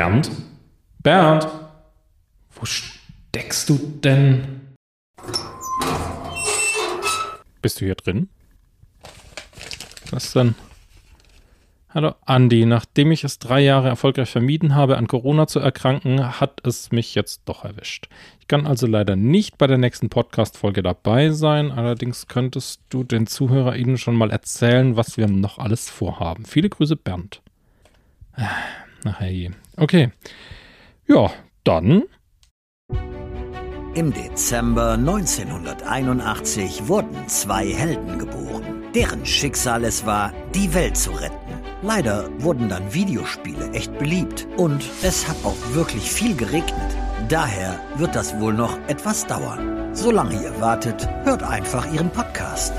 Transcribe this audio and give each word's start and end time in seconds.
Bernd? 0.00 0.30
Bernd? 1.02 1.46
Wo 2.54 2.64
steckst 2.64 3.68
du 3.68 3.76
denn? 4.02 4.72
Bist 7.60 7.78
du 7.78 7.84
hier 7.84 7.96
drin? 7.96 8.30
Was 10.10 10.32
denn? 10.32 10.54
Hallo 11.90 12.14
Andi, 12.24 12.64
nachdem 12.64 13.12
ich 13.12 13.24
es 13.24 13.38
drei 13.38 13.60
Jahre 13.60 13.88
erfolgreich 13.88 14.30
vermieden 14.30 14.74
habe, 14.74 14.96
an 14.96 15.06
Corona 15.06 15.46
zu 15.46 15.60
erkranken, 15.60 16.40
hat 16.40 16.66
es 16.66 16.92
mich 16.92 17.14
jetzt 17.14 17.42
doch 17.44 17.66
erwischt. 17.66 18.08
Ich 18.40 18.48
kann 18.48 18.66
also 18.66 18.86
leider 18.86 19.16
nicht 19.16 19.58
bei 19.58 19.66
der 19.66 19.76
nächsten 19.76 20.08
Podcast-Folge 20.08 20.82
dabei 20.82 21.28
sein, 21.28 21.70
allerdings 21.70 22.26
könntest 22.26 22.80
du 22.88 23.04
den 23.04 23.26
ZuhörerInnen 23.26 23.98
schon 23.98 24.16
mal 24.16 24.30
erzählen, 24.30 24.96
was 24.96 25.18
wir 25.18 25.28
noch 25.28 25.58
alles 25.58 25.90
vorhaben. 25.90 26.46
Viele 26.46 26.70
Grüße, 26.70 26.96
Bernd. 26.96 27.42
Ach 29.04 29.20
je. 29.20 29.50
Okay. 29.76 30.10
Ja, 31.06 31.30
dann. 31.64 32.04
Im 33.94 34.12
Dezember 34.12 34.92
1981 34.92 36.86
wurden 36.86 37.26
zwei 37.28 37.66
Helden 37.66 38.18
geboren, 38.18 38.84
deren 38.94 39.26
Schicksal 39.26 39.84
es 39.84 40.06
war, 40.06 40.32
die 40.54 40.72
Welt 40.74 40.96
zu 40.96 41.10
retten. 41.10 41.34
Leider 41.82 42.28
wurden 42.40 42.68
dann 42.68 42.94
Videospiele 42.94 43.72
echt 43.72 43.98
beliebt 43.98 44.46
und 44.56 44.84
es 45.02 45.26
hat 45.26 45.36
auch 45.44 45.56
wirklich 45.74 46.10
viel 46.10 46.36
geregnet. 46.36 46.96
Daher 47.28 47.80
wird 47.96 48.14
das 48.14 48.38
wohl 48.38 48.52
noch 48.52 48.78
etwas 48.86 49.26
dauern. 49.26 49.94
Solange 49.94 50.40
ihr 50.40 50.60
wartet, 50.60 51.08
hört 51.24 51.42
einfach 51.42 51.92
ihren 51.92 52.10
Podcast. 52.10 52.72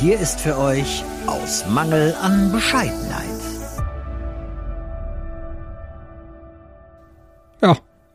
Hier 0.00 0.18
ist 0.18 0.40
für 0.40 0.58
euch 0.58 1.02
aus 1.26 1.64
Mangel 1.68 2.14
an 2.20 2.52
Bescheidenheit. 2.52 3.37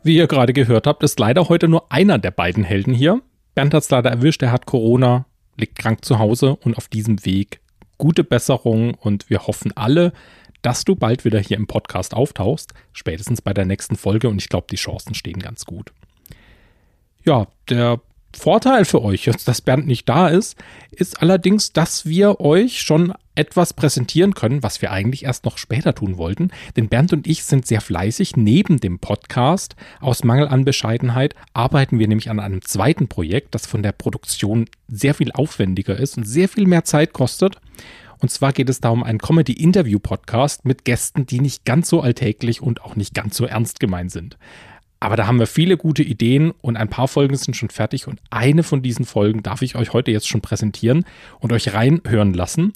Wie 0.04 0.16
ihr 0.18 0.28
gerade 0.28 0.54
gehört 0.54 0.88
habt, 0.88 1.04
ist 1.04 1.20
leider 1.20 1.50
heute 1.50 1.68
nur 1.68 1.92
einer 1.92 2.18
der 2.18 2.32
beiden 2.32 2.64
Helden 2.64 2.94
hier. 2.94 3.22
Bernd 3.56 3.74
hat 3.74 3.84
es 3.84 3.90
leider 3.90 4.10
erwischt, 4.10 4.42
er 4.42 4.52
hat 4.52 4.66
Corona, 4.66 5.26
liegt 5.58 5.78
krank 5.78 6.04
zu 6.04 6.20
Hause 6.20 6.56
und 6.58 6.78
auf 6.78 6.88
diesem 6.88 7.26
Weg 7.26 7.62
gute 7.98 8.24
Besserung 8.24 8.96
und 8.96 9.30
wir 9.30 9.48
hoffen 9.48 9.72
alle, 9.76 10.14
dass 10.62 10.86
du 10.86 10.96
bald 10.96 11.26
wieder 11.26 11.40
hier 11.40 11.58
im 11.58 11.68
Podcast 11.68 12.14
auftauchst, 12.14 12.74
spätestens 12.92 13.42
bei 13.42 13.54
der 13.54 13.66
nächsten 13.66 13.96
Folge 13.96 14.30
und 14.30 14.42
ich 14.42 14.50
glaube, 14.50 14.68
die 14.70 14.78
Chancen 14.78 15.14
stehen 15.14 15.40
ganz 15.40 15.66
gut. 15.66 15.94
Ja, 17.24 17.48
der 17.70 18.02
Vorteil 18.36 18.86
für 18.86 19.02
euch, 19.02 19.30
dass 19.46 19.62
Bernd 19.62 19.88
nicht 19.88 20.10
da 20.10 20.28
ist, 20.28 20.58
ist 20.92 21.22
allerdings, 21.22 21.72
dass 21.72 22.06
wir 22.06 22.40
euch 22.40 22.82
schon 22.82 23.14
etwas 23.36 23.74
präsentieren 23.74 24.34
können, 24.34 24.64
was 24.64 24.82
wir 24.82 24.92
eigentlich 24.92 25.24
erst 25.24 25.46
noch 25.46 25.58
später 25.58 25.96
tun 25.96 26.18
wollten. 26.18 26.52
Denn 26.76 26.90
Bernd 26.90 27.14
und 27.14 27.28
ich 27.28 27.44
sind 27.44 27.66
sehr 27.66 27.82
fleißig. 27.82 28.36
Neben 28.36 28.80
dem 28.80 29.00
Podcast, 29.00 29.76
aus 30.02 30.24
Mangel 30.24 30.48
an 30.48 30.66
Bescheidenheit, 30.66 31.36
arbeiten 31.54 32.00
wir 32.00 32.08
nämlich 32.08 32.30
an 32.30 32.40
einem 32.40 32.62
zweiten 32.62 33.08
Projekt, 33.08 33.56
das 33.56 33.66
von 33.66 33.84
der 33.84 33.92
Produktion 33.92 34.66
sehr 34.88 35.14
viel 35.14 35.32
aufwendiger 35.32 35.98
ist 35.98 36.18
und 36.18 36.26
sehr 36.26 36.50
viel 36.50 36.68
mehr 36.68 36.84
Zeit 36.84 37.14
kostet. 37.14 37.58
Und 38.20 38.30
zwar 38.30 38.54
geht 38.54 38.70
es 38.70 38.80
da 38.80 38.90
um 38.90 39.04
einen 39.04 39.20
Comedy-Interview-Podcast 39.20 40.64
mit 40.64 40.86
Gästen, 40.86 41.26
die 41.26 41.42
nicht 41.42 41.66
ganz 41.66 41.90
so 41.90 42.02
alltäglich 42.02 42.62
und 42.62 42.82
auch 42.82 42.96
nicht 42.96 43.14
ganz 43.14 43.36
so 43.36 43.46
ernst 43.46 43.80
gemeint 43.82 44.12
sind. 44.12 44.38
Aber 45.04 45.18
da 45.18 45.28
haben 45.28 45.38
wir 45.38 45.48
viele 45.48 45.76
gute 45.76 46.02
Ideen 46.02 46.52
und 46.62 46.78
ein 46.78 46.88
paar 46.88 47.10
Folgen 47.10 47.36
sind 47.36 47.58
schon 47.58 47.68
fertig 47.68 48.08
und 48.08 48.22
eine 48.30 48.64
von 48.64 48.82
diesen 48.82 49.04
Folgen 49.04 49.44
darf 49.44 49.62
ich 49.62 49.76
euch 49.76 49.92
heute 49.92 50.12
jetzt 50.12 50.30
schon 50.30 50.40
präsentieren 50.40 51.04
und 51.42 51.52
euch 51.52 51.74
reinhören 51.74 52.34
lassen. 52.34 52.72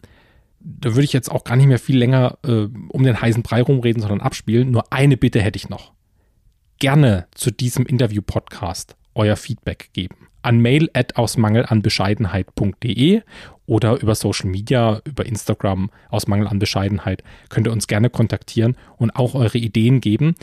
Da 0.59 0.89
würde 0.89 1.05
ich 1.05 1.13
jetzt 1.13 1.31
auch 1.31 1.45
gar 1.45 1.55
nicht 1.55 1.67
mehr 1.67 1.79
viel 1.79 1.97
länger 1.97 2.37
äh, 2.45 2.67
um 2.89 3.03
den 3.03 3.21
heißen 3.21 3.43
Brei 3.43 3.61
rumreden, 3.61 4.01
sondern 4.01 4.19
abspielen. 4.19 4.71
Nur 4.71 4.91
eine 4.91 5.15
Bitte 5.15 5.41
hätte 5.41 5.55
ich 5.55 5.69
noch. 5.69 5.93
Gerne 6.79 7.27
zu 7.33 7.49
diesem 7.49 7.85
Interview-Podcast 7.85 8.97
euer 9.15 9.37
Feedback 9.37 9.91
geben. 9.93 10.27
An 10.41 10.59
mail 10.59 10.89
at 10.93 11.15
ausmangelanbescheidenheit.de 11.15 13.21
oder 13.67 14.01
über 14.01 14.15
Social 14.15 14.49
Media, 14.49 15.01
über 15.03 15.25
Instagram 15.25 15.91
aus 16.09 16.27
Mangel 16.27 16.47
an 16.47 16.57
Bescheidenheit 16.57 17.23
könnt 17.49 17.67
ihr 17.67 17.73
uns 17.73 17.85
gerne 17.85 18.09
kontaktieren 18.09 18.75
und 18.97 19.11
auch 19.11 19.35
eure 19.35 19.59
Ideen 19.59 20.01
geben. 20.01 20.35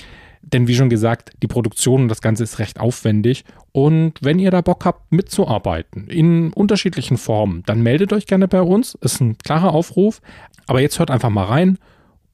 Denn 0.42 0.68
wie 0.68 0.74
schon 0.74 0.90
gesagt, 0.90 1.32
die 1.42 1.46
Produktion 1.46 2.02
und 2.02 2.08
das 2.08 2.20
Ganze 2.20 2.44
ist 2.44 2.58
recht 2.58 2.78
aufwendig. 2.78 3.44
Und 3.72 4.18
wenn 4.20 4.38
ihr 4.38 4.50
da 4.50 4.60
Bock 4.60 4.84
habt, 4.84 5.10
mitzuarbeiten 5.10 6.06
in 6.08 6.52
unterschiedlichen 6.52 7.16
Formen, 7.16 7.62
dann 7.64 7.80
meldet 7.80 8.12
euch 8.12 8.26
gerne 8.26 8.46
bei 8.46 8.60
uns. 8.60 8.94
Ist 9.00 9.20
ein 9.20 9.38
klarer 9.38 9.72
Aufruf. 9.72 10.20
Aber 10.66 10.80
jetzt 10.80 10.98
hört 10.98 11.10
einfach 11.10 11.30
mal 11.30 11.44
rein 11.44 11.78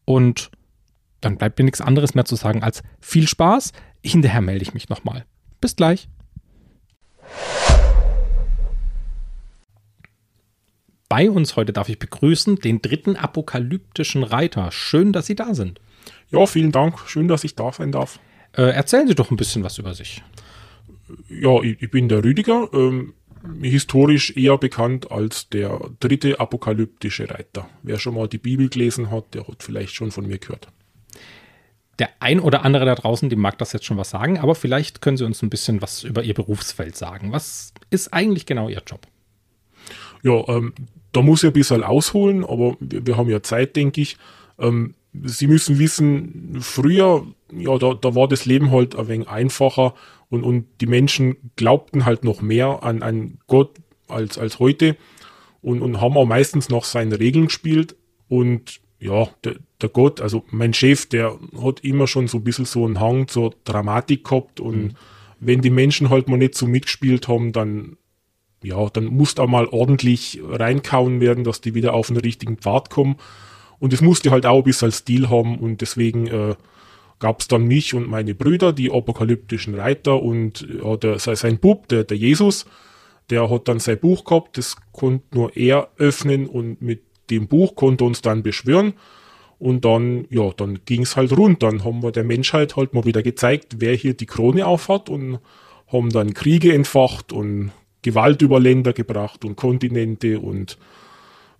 und 0.05 0.51
dann 1.21 1.37
bleibt 1.37 1.59
mir 1.59 1.65
nichts 1.65 1.81
anderes 1.81 2.15
mehr 2.15 2.25
zu 2.25 2.35
sagen 2.35 2.65
als 2.65 2.83
viel 3.01 3.29
Spaß. 3.29 3.73
Hinterher 4.03 4.41
melde 4.41 4.63
ich 4.63 4.75
mich 4.75 4.89
nochmal. 4.89 5.25
Bis 5.61 5.77
gleich. 5.77 6.09
Bei 11.11 11.29
uns 11.29 11.57
heute 11.57 11.73
darf 11.73 11.89
ich 11.89 11.99
begrüßen 11.99 12.55
den 12.55 12.83
dritten 12.83 13.17
apokalyptischen 13.17 14.23
Reiter. 14.23 14.71
Schön, 14.71 15.13
dass 15.13 15.27
Sie 15.27 15.35
da 15.35 15.55
sind. 15.55 15.81
Ja, 16.31 16.47
vielen 16.47 16.71
Dank. 16.71 17.01
Schön, 17.07 17.27
dass 17.27 17.43
ich 17.43 17.57
da 17.57 17.73
sein 17.73 17.91
darf. 17.91 18.21
Äh, 18.57 18.71
erzählen 18.71 19.09
Sie 19.09 19.17
doch 19.17 19.33
ein 19.33 19.37
bisschen 19.37 19.65
was 19.65 19.77
über 19.79 19.93
sich. 19.93 20.23
Ja, 21.29 21.61
ich, 21.63 21.83
ich 21.83 21.91
bin 21.91 22.09
der 22.09 22.23
Rüdiger, 22.23 22.69
ähm, 22.73 23.15
historisch 23.61 24.37
eher 24.37 24.57
bekannt 24.57 25.11
als 25.11 25.49
der 25.49 25.81
dritte 25.99 26.39
apokalyptische 26.39 27.29
Reiter. 27.29 27.69
Wer 27.83 27.99
schon 27.99 28.15
mal 28.15 28.29
die 28.29 28.39
Bibel 28.39 28.69
gelesen 28.69 29.11
hat, 29.11 29.35
der 29.35 29.49
hat 29.49 29.65
vielleicht 29.65 29.97
schon 29.97 30.13
von 30.13 30.29
mir 30.29 30.39
gehört. 30.39 30.69
Der 31.99 32.11
ein 32.21 32.39
oder 32.39 32.65
andere 32.65 32.85
da 32.85 32.95
draußen, 32.95 33.29
dem 33.29 33.41
mag 33.41 33.59
das 33.59 33.73
jetzt 33.73 33.85
schon 33.85 33.97
was 33.97 34.11
sagen, 34.11 34.39
aber 34.39 34.55
vielleicht 34.55 35.03
können 35.03 35.17
Sie 35.17 35.27
uns 35.27 35.43
ein 35.43 35.51
bisschen 35.51 35.83
was 35.83 36.05
über 36.05 36.23
Ihr 36.23 36.35
Berufsfeld 36.35 36.97
sagen. 36.97 37.33
Was 37.33 37.75
ist 37.91 38.13
eigentlich 38.13 38.47
genau 38.47 38.69
Ihr 38.69 38.83
Job? 38.87 39.09
Ja, 40.23 40.47
ähm, 40.49 40.73
da 41.13 41.23
muss 41.23 41.43
ich 41.43 41.49
ein 41.49 41.53
bisschen 41.53 41.83
ausholen, 41.83 42.45
aber 42.45 42.77
wir, 42.81 43.07
wir 43.07 43.17
haben 43.17 43.29
ja 43.29 43.43
Zeit, 43.43 43.77
denke 43.77 44.01
ich. 44.01 44.17
Ähm, 44.59 44.95
Sie 45.13 45.49
müssen 45.49 45.81
wissen, 45.81 46.59
früher, 46.61 47.27
ja, 47.53 47.79
da, 47.79 47.95
da 47.95 48.15
war 48.15 48.29
das 48.29 48.47
Leben 48.47 48.71
halt 48.71 48.95
ein 48.95 49.09
wenig 49.09 49.29
einfacher 49.29 49.95
und, 50.29 50.45
und 50.45 50.67
die 50.81 50.87
Menschen 50.87 51.37
glaubten 51.57 52.05
halt 52.05 52.23
noch 52.23 52.43
mehr 52.43 52.85
an, 52.85 53.03
an 53.03 53.39
Gott 53.49 53.77
als, 54.07 54.39
als 54.39 54.61
heute 54.61 54.97
und, 55.63 55.83
und 55.83 56.01
haben 56.01 56.17
auch 56.17 56.27
meistens 56.27 56.69
noch 56.69 56.85
seine 56.85 57.19
Regeln 57.19 57.47
gespielt 57.47 57.97
und 58.29 58.81
ja, 59.01 59.29
der, 59.45 59.57
der 59.81 59.89
Gott, 59.89 60.21
also 60.21 60.45
mein 60.51 60.75
Chef, 60.75 61.07
der 61.07 61.39
hat 61.63 61.81
immer 61.81 62.07
schon 62.07 62.29
so 62.29 62.39
ein 62.39 62.45
bisschen 62.45 62.67
so 62.67 62.85
einen 62.85 63.01
Hang 63.01 63.27
zur 63.29 63.55
Dramatik 63.65 64.25
gehabt 64.25 64.61
und 64.61 64.83
mhm. 64.83 64.95
wenn 65.41 65.63
die 65.63 65.71
Menschen 65.71 66.11
halt 66.11 66.29
mal 66.29 66.37
nicht 66.37 66.55
so 66.55 66.67
mitgespielt 66.67 67.27
haben, 67.27 67.53
dann 67.53 67.97
ja, 68.63 68.89
dann 68.91 69.07
musste 69.07 69.43
auch 69.43 69.49
mal 69.49 69.67
ordentlich 69.67 70.41
reinkauen 70.45 71.21
werden, 71.21 71.45
dass 71.45 71.61
die 71.61 71.75
wieder 71.75 71.95
auf 71.95 72.09
den 72.09 72.19
richtigen 72.19 72.59
Pfad 72.59 72.91
kommen. 72.91 73.17
Und 73.79 73.93
es 73.93 74.03
musste 74.03 74.31
halt 74.31 74.45
auch 74.45 74.59
ein 74.59 74.65
bisschen 74.65 74.93
Stil 74.93 75.31
haben 75.31 75.59
und 75.59 75.81
deswegen 75.81 76.27
äh, 76.27 76.55
gab 77.19 77.41
es 77.41 77.49
dann 77.49 77.65
mich 77.65 77.95
und 77.95 78.09
meine 78.09 78.35
Brüder, 78.35 78.73
die 78.73 78.93
apokalyptischen 78.93 79.75
Reiter 79.75 80.23
und 80.23 80.67
ja, 80.83 80.97
der, 80.97 81.19
sein 81.19 81.59
Bub, 81.59 81.89
der, 81.89 82.05
der 82.05 82.17
Jesus, 82.17 82.67
der 83.31 83.49
hat 83.49 83.69
dann 83.69 83.79
sein 83.79 83.99
Buch 83.99 84.25
gehabt, 84.25 84.59
das 84.59 84.77
konnte 84.93 85.25
nur 85.33 85.57
er 85.57 85.89
öffnen 85.97 86.47
und 86.47 86.83
mit 86.83 87.03
dem 87.31 87.47
Buch 87.47 87.77
konnte 87.77 88.05
uns 88.05 88.23
dann 88.23 88.43
beschwören. 88.43 88.95
Und 89.59 89.85
dann, 89.85 90.27
ja, 90.31 90.51
dann 90.57 90.81
ging 90.87 91.03
es 91.03 91.17
halt 91.17 91.37
rund. 91.37 91.63
Dann 91.63 91.85
haben 91.85 92.03
wir 92.03 92.13
der 92.13 92.25
Menschheit 92.25 92.77
halt 92.77 92.95
mal 92.95 93.05
wieder 93.05 93.23
gezeigt, 93.23 93.77
wer 93.79 93.95
hier 93.95 94.15
die 94.15 94.25
Krone 94.25 94.67
aufhat 94.67 95.11
und 95.11 95.39
haben 95.87 96.09
dann 96.09 96.33
Kriege 96.33 96.73
entfacht 96.73 97.31
und 97.31 97.71
Gewalt 98.03 98.43
über 98.43 98.61
Länder 98.61 98.93
gebracht 98.93 99.45
und 99.45 99.57
Kontinente 99.57 100.41
und 100.41 100.79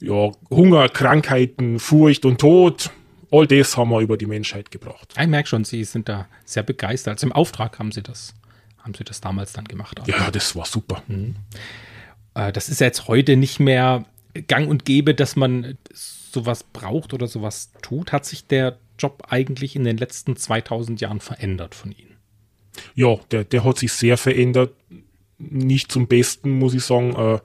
ja, 0.01 0.33
Hunger, 0.51 0.89
Krankheiten, 0.89 1.79
Furcht 1.79 2.25
und 2.25 2.41
Tod. 2.41 2.91
All 3.31 3.47
das 3.47 3.77
haben 3.77 3.91
wir 3.91 4.01
über 4.01 4.17
die 4.17 4.27
Menschheit 4.27 4.71
gebracht. 4.71 5.15
Ich 5.21 5.27
merke 5.27 5.49
schon, 5.49 5.65
Sie 5.65 5.85
sind 5.85 6.09
da 6.09 6.27
sehr 6.45 6.63
begeistert. 6.63 7.15
Also 7.15 7.27
im 7.27 7.33
Auftrag 7.33 7.79
haben 7.79 7.93
Sie 7.93 8.03
das, 8.03 8.35
haben 8.79 8.95
Sie 8.95 9.05
das 9.05 9.21
damals 9.21 9.53
dann 9.53 9.67
gemacht. 9.67 10.01
Also. 10.01 10.11
Ja, 10.11 10.31
das 10.31 10.57
war 10.57 10.65
super. 10.65 11.03
Mhm. 11.07 11.37
Äh, 12.35 12.53
das 12.53 12.69
ist 12.69 12.81
jetzt 12.81 13.09
heute 13.09 13.37
nicht 13.37 13.61
mehr 13.61 14.05
gang 14.49 14.69
und 14.69 14.85
gäbe, 14.85 15.15
dass 15.15 15.37
man 15.37 15.77
sowas 15.93 16.65
braucht 16.65 17.13
oder 17.13 17.27
sowas 17.27 17.73
tut. 17.83 18.13
Hat 18.13 18.25
sich 18.25 18.47
der 18.47 18.79
Job 18.99 19.25
eigentlich 19.29 19.77
in 19.77 19.85
den 19.85 19.97
letzten 19.97 20.37
2000 20.37 21.01
Jahren 21.01 21.21
verändert 21.21 21.75
von 21.75 21.93
Ihnen? 21.93 22.17
Ja, 22.95 23.17
der, 23.31 23.45
der 23.45 23.65
hat 23.65 23.79
sich 23.79 23.93
sehr 23.93 24.17
verändert. 24.17 24.73
Nicht 25.41 25.91
zum 25.91 26.07
Besten, 26.07 26.59
muss 26.59 26.75
ich 26.75 26.85
sagen. 26.85 27.15
Äh, 27.15 27.39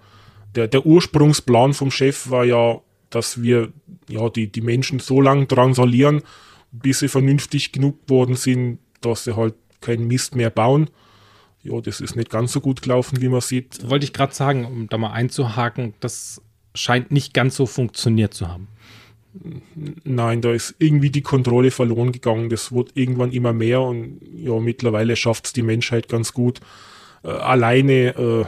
der, 0.56 0.68
der 0.68 0.86
Ursprungsplan 0.86 1.74
vom 1.74 1.92
Chef 1.92 2.30
war 2.30 2.45
ja, 2.45 2.80
dass 3.09 3.42
wir 3.42 3.71
ja 4.09 4.30
die, 4.30 4.51
die 4.51 4.62
Menschen 4.62 5.00
so 5.00 5.21
lange 5.21 5.45
drangsalieren, 5.45 6.21
bis 6.71 7.00
sie 7.00 7.07
vernünftig 7.07 7.71
genug 7.71 8.06
geworden 8.07 8.36
sind, 8.36 8.80
dass 9.01 9.24
sie 9.24 9.36
halt 9.36 9.56
keinen 9.81 10.07
Mist 10.07 10.36
mehr 10.36 10.50
bauen. 10.50 10.89
Ja, 11.63 11.80
das 11.81 12.00
ist 12.00 12.15
nicht 12.15 12.30
ganz 12.30 12.51
so 12.51 12.62
gut 12.62 12.81
gelaufen, 12.81 13.21
wie 13.21 13.30
man 13.30 13.42
sieht. 13.42 13.89
Wollte 13.89 14.06
ich 14.06 14.13
gerade 14.13 14.36
sagen, 14.36 14.65
um 14.65 14.88
da 14.88 14.98
mal 14.98 15.12
einzuhaken, 15.12 15.94
das 16.00 16.41
scheint 16.75 17.12
nicht 17.12 17.33
ganz 17.33 17.56
so 17.56 17.65
funktioniert 17.65 18.33
zu 18.33 18.48
haben. 18.48 18.68
Nein, 20.03 20.41
da 20.41 20.53
ist 20.53 20.75
irgendwie 20.80 21.09
die 21.09 21.21
Kontrolle 21.21 21.71
verloren 21.71 22.12
gegangen. 22.12 22.50
Das 22.50 22.71
wird 22.71 22.91
irgendwann 22.95 23.31
immer 23.31 23.51
mehr 23.51 23.81
und 23.81 24.21
ja, 24.33 24.59
mittlerweile 24.59 25.15
schafft 25.15 25.48
es 25.48 25.53
die 25.53 25.63
Menschheit 25.63 26.07
ganz 26.07 26.33
gut, 26.33 26.62
äh, 27.25 27.30
alleine 27.30 28.16
äh, 28.16 28.45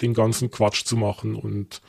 den 0.00 0.14
ganzen 0.14 0.50
Quatsch 0.50 0.84
zu 0.84 0.96
machen 0.96 1.34
und 1.34 1.82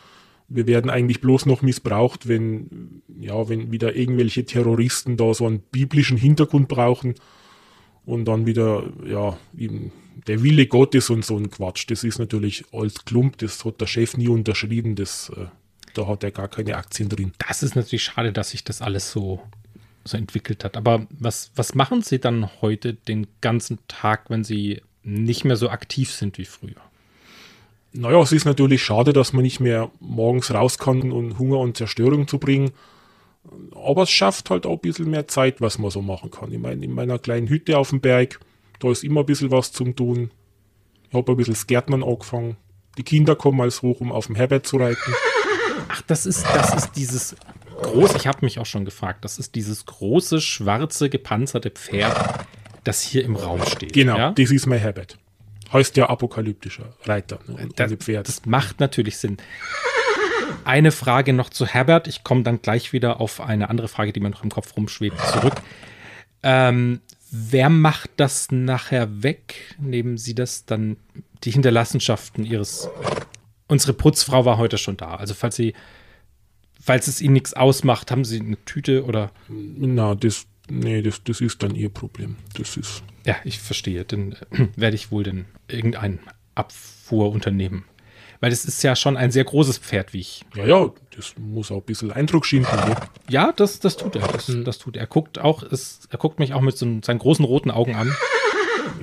wir 0.53 0.67
werden 0.67 0.91
eigentlich 0.91 1.21
bloß 1.21 1.45
noch 1.45 1.61
missbraucht, 1.61 2.27
wenn, 2.27 3.01
ja, 3.19 3.47
wenn 3.47 3.71
wieder 3.71 3.95
irgendwelche 3.95 4.43
Terroristen 4.43 5.15
da 5.15 5.33
so 5.33 5.45
einen 5.45 5.59
biblischen 5.59 6.17
Hintergrund 6.17 6.67
brauchen 6.67 7.15
und 8.05 8.25
dann 8.25 8.45
wieder, 8.45 8.83
ja, 9.05 9.37
eben 9.57 9.93
der 10.27 10.43
Wille 10.43 10.67
Gottes 10.67 11.09
und 11.09 11.23
so 11.23 11.37
ein 11.37 11.49
Quatsch. 11.49 11.89
Das 11.89 12.03
ist 12.03 12.19
natürlich 12.19 12.65
alles 12.73 13.05
Klump, 13.05 13.37
das 13.37 13.63
hat 13.63 13.79
der 13.79 13.87
Chef 13.87 14.17
nie 14.17 14.27
unterschrieben, 14.27 14.95
das, 14.95 15.31
äh, 15.37 15.45
da 15.93 16.07
hat 16.07 16.23
er 16.23 16.31
gar 16.31 16.49
keine 16.49 16.75
Aktien 16.75 17.07
drin. 17.07 17.31
Das 17.47 17.63
ist 17.63 17.75
natürlich 17.75 18.03
schade, 18.03 18.33
dass 18.33 18.49
sich 18.49 18.65
das 18.65 18.81
alles 18.81 19.11
so, 19.11 19.41
so 20.03 20.17
entwickelt 20.17 20.65
hat. 20.65 20.75
Aber 20.75 21.07
was, 21.11 21.51
was 21.55 21.75
machen 21.75 22.01
Sie 22.01 22.19
dann 22.19 22.49
heute 22.61 22.93
den 22.93 23.27
ganzen 23.39 23.79
Tag, 23.87 24.29
wenn 24.29 24.43
Sie 24.43 24.81
nicht 25.03 25.45
mehr 25.45 25.55
so 25.55 25.69
aktiv 25.69 26.11
sind 26.11 26.37
wie 26.37 26.45
früher? 26.45 26.81
Naja, 27.93 28.21
es 28.21 28.31
ist 28.31 28.45
natürlich 28.45 28.81
schade, 28.83 29.11
dass 29.11 29.33
man 29.33 29.43
nicht 29.43 29.59
mehr 29.59 29.91
morgens 29.99 30.53
raus 30.53 30.77
kann 30.77 31.11
und 31.11 31.37
Hunger 31.39 31.59
und 31.59 31.75
Zerstörung 31.75 32.27
zu 32.27 32.37
bringen. 32.37 32.71
Aber 33.75 34.03
es 34.03 34.11
schafft 34.11 34.49
halt 34.49 34.65
auch 34.65 34.73
ein 34.73 34.79
bisschen 34.79 35.09
mehr 35.09 35.27
Zeit, 35.27 35.59
was 35.59 35.77
man 35.77 35.91
so 35.91 36.01
machen 36.01 36.31
kann. 36.31 36.51
Ich 36.51 36.59
meine, 36.59 36.85
in 36.85 36.93
meiner 36.93 37.19
kleinen 37.19 37.49
Hütte 37.49 37.77
auf 37.77 37.89
dem 37.89 37.99
Berg, 37.99 38.39
da 38.79 38.91
ist 38.91 39.03
immer 39.03 39.21
ein 39.21 39.25
bisschen 39.25 39.51
was 39.51 39.71
zum 39.71 39.95
Tun. 39.95 40.31
Ich 41.09 41.15
habe 41.15 41.31
ein 41.31 41.37
bisschen 41.37 41.53
das 41.53 41.67
Gärtnern 41.67 42.03
angefangen. 42.03 42.55
Die 42.97 43.03
Kinder 43.03 43.35
kommen 43.35 43.59
als 43.59 43.81
hoch, 43.81 43.99
um 43.99 44.11
auf 44.11 44.27
dem 44.27 44.35
Herbert 44.35 44.65
zu 44.65 44.77
reiten. 44.77 45.13
Ach, 45.89 46.01
das 46.03 46.25
ist, 46.25 46.45
das 46.45 46.73
ist 46.73 46.91
dieses 46.95 47.35
große, 47.81 48.17
ich 48.17 48.27
habe 48.27 48.39
mich 48.41 48.59
auch 48.59 48.65
schon 48.65 48.85
gefragt, 48.85 49.25
das 49.25 49.39
ist 49.39 49.55
dieses 49.55 49.85
große, 49.85 50.39
schwarze, 50.39 51.09
gepanzerte 51.09 51.71
Pferd, 51.71 52.45
das 52.83 53.01
hier 53.01 53.23
im 53.23 53.35
Raum 53.35 53.65
steht. 53.65 53.93
Genau, 53.93 54.17
ja? 54.17 54.31
das 54.31 54.51
ist 54.51 54.65
mein 54.65 54.79
Herbert. 54.79 55.17
Heißt 55.71 55.95
ja 55.97 56.09
apokalyptischer 56.09 56.93
Reiter 57.05 57.39
ne, 57.47 57.63
und 57.63 57.79
das, 57.79 57.93
das 57.97 58.45
macht 58.45 58.79
natürlich 58.79 59.17
Sinn. 59.17 59.37
Eine 60.65 60.91
Frage 60.91 61.33
noch 61.33 61.49
zu 61.49 61.65
Herbert. 61.65 62.07
Ich 62.07 62.23
komme 62.23 62.43
dann 62.43 62.61
gleich 62.61 62.93
wieder 62.93 63.21
auf 63.21 63.39
eine 63.39 63.69
andere 63.69 63.87
Frage, 63.87 64.11
die 64.11 64.19
mir 64.19 64.29
noch 64.29 64.43
im 64.43 64.49
Kopf 64.49 64.75
rumschwebt, 64.75 65.17
zurück. 65.27 65.55
Ähm, 66.43 67.01
wer 67.31 67.69
macht 67.69 68.11
das 68.17 68.51
nachher 68.51 69.23
weg? 69.23 69.75
Nehmen 69.79 70.17
Sie 70.17 70.35
das 70.35 70.65
dann, 70.65 70.97
die 71.43 71.51
Hinterlassenschaften 71.51 72.45
Ihres. 72.45 72.89
Unsere 73.67 73.93
Putzfrau 73.93 74.45
war 74.45 74.57
heute 74.57 74.77
schon 74.77 74.97
da. 74.97 75.15
Also, 75.15 75.33
falls 75.33 75.55
Sie, 75.55 75.73
falls 76.79 77.07
es 77.07 77.21
Ihnen 77.21 77.33
nichts 77.33 77.53
ausmacht, 77.53 78.11
haben 78.11 78.25
Sie 78.25 78.39
eine 78.39 78.57
Tüte 78.65 79.05
oder. 79.05 79.31
Na, 79.47 80.15
das, 80.15 80.47
nee, 80.79 81.01
das, 81.01 81.23
das 81.23 81.41
ist 81.41 81.61
dann 81.63 81.75
ihr 81.75 81.89
Problem. 81.89 82.37
Das 82.55 82.77
ist. 82.77 83.03
Ja, 83.25 83.35
ich 83.43 83.59
verstehe. 83.59 84.05
Dann 84.05 84.33
äh, 84.51 84.67
werde 84.75 84.95
ich 84.95 85.11
wohl 85.11 85.23
dann 85.23 85.45
irgendein 85.67 86.19
Abfuhrunternehmen. 86.55 87.85
Weil 88.39 88.49
das 88.49 88.65
ist 88.65 88.81
ja 88.81 88.95
schon 88.95 89.17
ein 89.17 89.29
sehr 89.29 89.43
großes 89.43 89.77
Pferd, 89.77 90.13
wie 90.13 90.21
ich. 90.21 90.43
Ja, 90.55 90.65
ja, 90.65 90.91
das 91.15 91.35
muss 91.37 91.71
auch 91.71 91.77
ein 91.77 91.83
bisschen 91.83 92.11
Eindruck 92.11 92.47
schinden. 92.47 92.75
Ne? 92.75 92.95
Ja, 93.29 93.51
das, 93.51 93.79
das 93.79 93.97
tut 93.97 94.15
er. 94.15 94.27
Das, 94.27 94.51
das 94.65 94.79
tut 94.79 94.95
er. 94.95 95.01
Er 95.01 95.07
guckt 95.07 95.37
auch, 95.37 95.61
ist, 95.61 96.07
er 96.09 96.17
guckt 96.17 96.39
mich 96.39 96.53
auch 96.53 96.61
mit 96.61 96.75
so 96.75 96.99
seinen 97.03 97.19
großen 97.19 97.45
roten 97.45 97.69
Augen 97.69 97.95
an. 97.95 98.15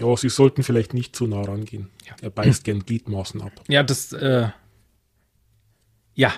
Ja, 0.01 0.17
sie 0.17 0.29
sollten 0.29 0.65
vielleicht 0.65 0.93
nicht 0.93 1.15
zu 1.15 1.27
nah 1.27 1.43
rangehen. 1.43 1.89
Ja. 2.07 2.15
Er 2.21 2.31
beißt 2.31 2.65
gern 2.65 2.85
Gliedmaßen 2.85 3.41
ab. 3.41 3.53
Ja, 3.69 3.83
das, 3.83 4.13
äh, 4.13 4.49
ja. 6.15 6.33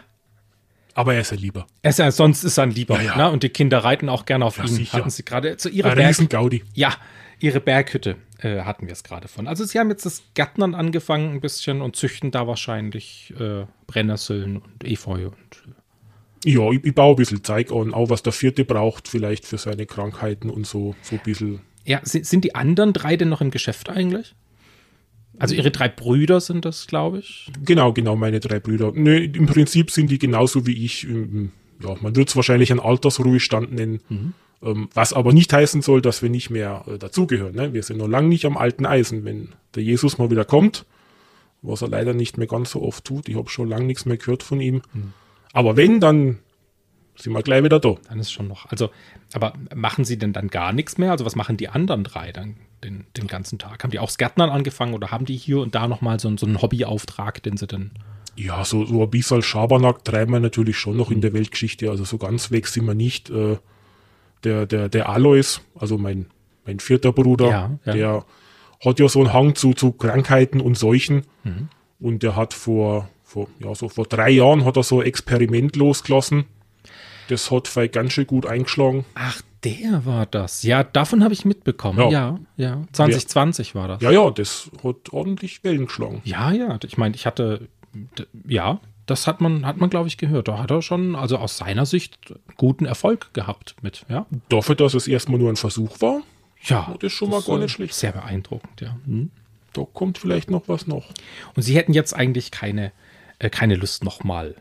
Aber 0.94 1.14
er 1.14 1.20
ist 1.20 1.30
ja 1.30 1.36
lieber. 1.36 1.66
Er 1.82 1.90
ist 1.90 1.98
ja, 1.98 2.10
sonst 2.10 2.44
ist 2.44 2.58
er 2.58 2.64
ein 2.64 2.70
Lieber. 2.70 2.96
Ja, 2.96 3.02
ja. 3.02 3.16
Ne? 3.16 3.30
Und 3.30 3.42
die 3.42 3.48
Kinder 3.48 3.78
reiten 3.78 4.08
auch 4.08 4.26
gerne 4.26 4.44
auf 4.44 4.58
Ja, 4.58 4.64
ihn. 4.64 4.68
sicher. 4.68 4.98
Hatten 4.98 5.10
sie 5.10 5.24
gerade 5.24 5.56
zu 5.56 5.68
ihrer 5.68 5.94
Berg, 5.94 6.08
Riesengaudi. 6.08 6.64
Ja, 6.74 6.94
ihre 7.38 7.60
Berghütte 7.60 8.16
äh, 8.38 8.60
hatten 8.62 8.86
wir 8.86 8.92
es 8.92 9.02
gerade 9.02 9.28
von. 9.28 9.46
Also 9.48 9.64
sie 9.64 9.78
haben 9.78 9.90
jetzt 9.90 10.04
das 10.06 10.22
Gärtnern 10.34 10.74
angefangen 10.74 11.32
ein 11.34 11.40
bisschen 11.40 11.80
und 11.80 11.96
züchten 11.96 12.30
da 12.30 12.46
wahrscheinlich 12.46 13.32
äh, 13.38 13.64
Brennnesseln 13.86 14.58
und 14.58 14.84
Efeu 14.84 15.26
und 15.26 15.34
äh, 16.46 16.50
Ja, 16.52 16.70
ich, 16.70 16.84
ich 16.84 16.94
baue 16.94 17.14
ein 17.14 17.16
bisschen 17.16 17.42
Zeug 17.44 17.70
an, 17.72 17.94
auch 17.94 18.10
was 18.10 18.22
der 18.22 18.32
Vierte 18.32 18.64
braucht, 18.64 19.08
vielleicht 19.08 19.46
für 19.46 19.58
seine 19.58 19.86
Krankheiten 19.86 20.50
und 20.50 20.66
so, 20.66 20.94
so 21.02 21.16
ein 21.16 21.22
bisschen. 21.22 21.60
Ja, 21.84 22.00
sind, 22.02 22.26
sind 22.26 22.44
die 22.44 22.54
anderen 22.54 22.92
drei 22.92 23.16
denn 23.16 23.28
noch 23.30 23.40
im 23.40 23.50
Geschäft 23.50 23.88
eigentlich? 23.88 24.34
Also 25.40 25.54
ihre 25.54 25.70
drei 25.70 25.88
Brüder 25.88 26.40
sind 26.40 26.64
das, 26.64 26.86
glaube 26.86 27.18
ich. 27.18 27.50
Genau, 27.64 27.92
genau, 27.92 28.14
meine 28.16 28.40
drei 28.40 28.60
Brüder. 28.60 28.92
Nö, 28.94 29.16
im 29.16 29.46
Prinzip 29.46 29.90
sind 29.90 30.10
die 30.10 30.18
genauso 30.18 30.66
wie 30.66 30.84
ich. 30.84 31.04
ähm, 31.08 31.50
Ja, 31.82 31.96
man 32.00 32.14
wird 32.14 32.28
es 32.28 32.36
wahrscheinlich 32.36 32.70
einen 32.70 32.80
Altersruhestand 32.80 33.72
nennen. 33.72 34.34
Ähm, 34.62 34.90
was 34.92 35.14
aber 35.14 35.32
nicht 35.32 35.50
heißen 35.52 35.80
soll, 35.80 36.02
dass 36.02 36.20
wir 36.22 36.28
nicht 36.28 36.50
mehr 36.50 36.84
äh, 36.86 36.98
dazugehören. 36.98 37.54
Ne? 37.54 37.72
Wir 37.72 37.82
sind 37.82 37.96
noch 37.96 38.08
lange 38.08 38.28
nicht 38.28 38.44
am 38.44 38.58
alten 38.58 38.84
Eisen. 38.84 39.24
Wenn 39.24 39.48
der 39.74 39.82
Jesus 39.82 40.18
mal 40.18 40.30
wieder 40.30 40.44
kommt, 40.44 40.84
was 41.62 41.80
er 41.82 41.88
leider 41.88 42.12
nicht 42.12 42.36
mehr 42.36 42.46
ganz 42.46 42.70
so 42.72 42.82
oft 42.82 43.04
tut, 43.04 43.28
ich 43.28 43.36
habe 43.36 43.48
schon 43.48 43.68
lange 43.68 43.86
nichts 43.86 44.04
mehr 44.04 44.18
gehört 44.18 44.42
von 44.42 44.60
ihm. 44.60 44.82
Aber 45.54 45.76
wenn, 45.78 46.00
dann 46.00 46.38
sind 47.16 47.32
wir 47.32 47.42
gleich 47.42 47.64
wieder 47.64 47.80
da. 47.80 47.94
Dann 48.08 48.18
ist 48.18 48.30
schon 48.32 48.48
noch. 48.48 48.66
Also, 48.66 48.90
aber 49.32 49.54
machen 49.74 50.04
sie 50.04 50.18
denn 50.18 50.32
dann 50.34 50.48
gar 50.48 50.72
nichts 50.74 50.98
mehr? 50.98 51.10
Also, 51.10 51.24
was 51.24 51.36
machen 51.36 51.56
die 51.56 51.68
anderen 51.70 52.04
drei 52.04 52.30
dann 52.32 52.56
den, 52.84 53.06
den 53.16 53.26
ganzen 53.26 53.58
Tag? 53.58 53.82
Haben 53.82 53.90
die 53.90 53.98
auch 53.98 54.06
das 54.06 54.18
Gärtnern 54.18 54.50
angefangen 54.50 54.94
oder 54.94 55.10
haben 55.10 55.24
die 55.24 55.36
hier 55.36 55.60
und 55.60 55.74
da 55.74 55.88
nochmal 55.88 56.18
so, 56.20 56.34
so 56.36 56.46
einen 56.46 56.60
Hobbyauftrag, 56.62 57.42
den 57.42 57.56
sie 57.56 57.66
dann. 57.66 57.92
Ja, 58.36 58.64
so, 58.64 58.84
so 58.86 59.02
ein 59.02 59.10
bisschen 59.10 59.42
Schabernack 59.42 60.04
treiben 60.04 60.32
wir 60.32 60.40
natürlich 60.40 60.78
schon 60.78 60.96
noch 60.96 61.10
in 61.10 61.20
der 61.20 61.32
Weltgeschichte. 61.32 61.90
Also 61.90 62.04
so 62.04 62.18
ganz 62.18 62.50
weg 62.50 62.66
sind 62.66 62.86
wir 62.86 62.94
nicht. 62.94 63.30
Äh, 63.30 63.58
der, 64.44 64.66
der, 64.66 64.88
der 64.88 65.08
Alois, 65.08 65.60
also 65.78 65.98
mein, 65.98 66.26
mein 66.64 66.80
vierter 66.80 67.12
Bruder, 67.12 67.48
Ja, 67.50 67.78
ja. 67.84 67.92
der 67.92 68.24
hat 68.84 68.98
ja 68.98 69.08
so 69.08 69.20
einen 69.20 69.32
Hang 69.34 69.54
zu, 69.54 69.74
zu 69.74 69.92
Krankheiten 69.92 70.60
und 70.60 70.78
Seuchen. 70.78 71.26
Und 71.98 72.22
der 72.22 72.36
hat 72.36 72.54
vor, 72.54 73.10
vor, 73.22 73.48
ja, 73.58 73.74
so 73.74 73.90
vor 73.90 74.06
drei 74.06 74.30
Jahren 74.30 74.64
hat 74.64 74.78
er 74.78 74.82
so 74.82 75.00
ein 75.00 75.06
Experiment 75.06 75.76
losgelassen. 75.76 76.44
Das 77.28 77.50
hat 77.50 77.68
vielleicht 77.68 77.92
ganz 77.92 78.12
schön 78.14 78.26
gut 78.26 78.46
eingeschlagen. 78.46 79.04
Ach, 79.14 79.42
der 79.64 80.06
war 80.06 80.26
das. 80.26 80.62
Ja, 80.62 80.82
davon 80.84 81.22
habe 81.22 81.34
ich 81.34 81.44
mitbekommen. 81.44 81.98
Ja. 81.98 82.10
Ja, 82.10 82.38
ja. 82.56 82.82
2020 82.92 83.74
war 83.74 83.88
das. 83.88 84.02
Ja, 84.02 84.10
ja, 84.10 84.30
das 84.30 84.70
hat 84.82 85.12
ordentlich 85.12 85.62
Wellen 85.64 85.86
geschlagen. 85.86 86.22
Ja, 86.24 86.50
ja. 86.52 86.78
Ich 86.84 86.96
meine, 86.98 87.14
ich 87.14 87.26
hatte. 87.26 87.68
Ja, 88.46 88.80
das 89.06 89.26
hat 89.26 89.40
man, 89.40 89.66
hat 89.66 89.78
man, 89.78 89.90
glaube 89.90 90.06
ich, 90.06 90.16
gehört. 90.18 90.46
Da 90.48 90.58
hat 90.58 90.70
er 90.70 90.82
schon, 90.82 91.16
also 91.16 91.36
aus 91.38 91.58
seiner 91.58 91.84
Sicht, 91.84 92.32
guten 92.56 92.84
Erfolg 92.86 93.34
gehabt 93.34 93.74
mit. 93.82 94.06
Ja. 94.08 94.26
Dafür, 94.48 94.76
dass 94.76 94.94
es 94.94 95.08
erstmal 95.08 95.40
nur 95.40 95.50
ein 95.50 95.56
Versuch 95.56 96.00
war, 96.00 96.20
Ja. 96.62 96.94
das 97.00 97.12
ist 97.12 97.18
schon 97.18 97.30
mal 97.30 97.42
gar 97.42 97.56
äh, 97.56 97.62
nicht 97.62 97.72
schlecht. 97.72 97.94
Sehr 97.94 98.12
beeindruckend, 98.12 98.80
ja. 98.80 98.96
Hm. 99.06 99.30
Da 99.72 99.84
kommt 99.92 100.18
vielleicht 100.18 100.50
noch 100.50 100.68
was 100.68 100.86
noch. 100.86 101.06
Und 101.56 101.62
sie 101.62 101.74
hätten 101.76 101.92
jetzt 101.92 102.14
eigentlich 102.14 102.50
keine, 102.52 102.92
äh, 103.40 103.50
keine 103.50 103.74
Lust, 103.74 104.04
nochmal 104.04 104.54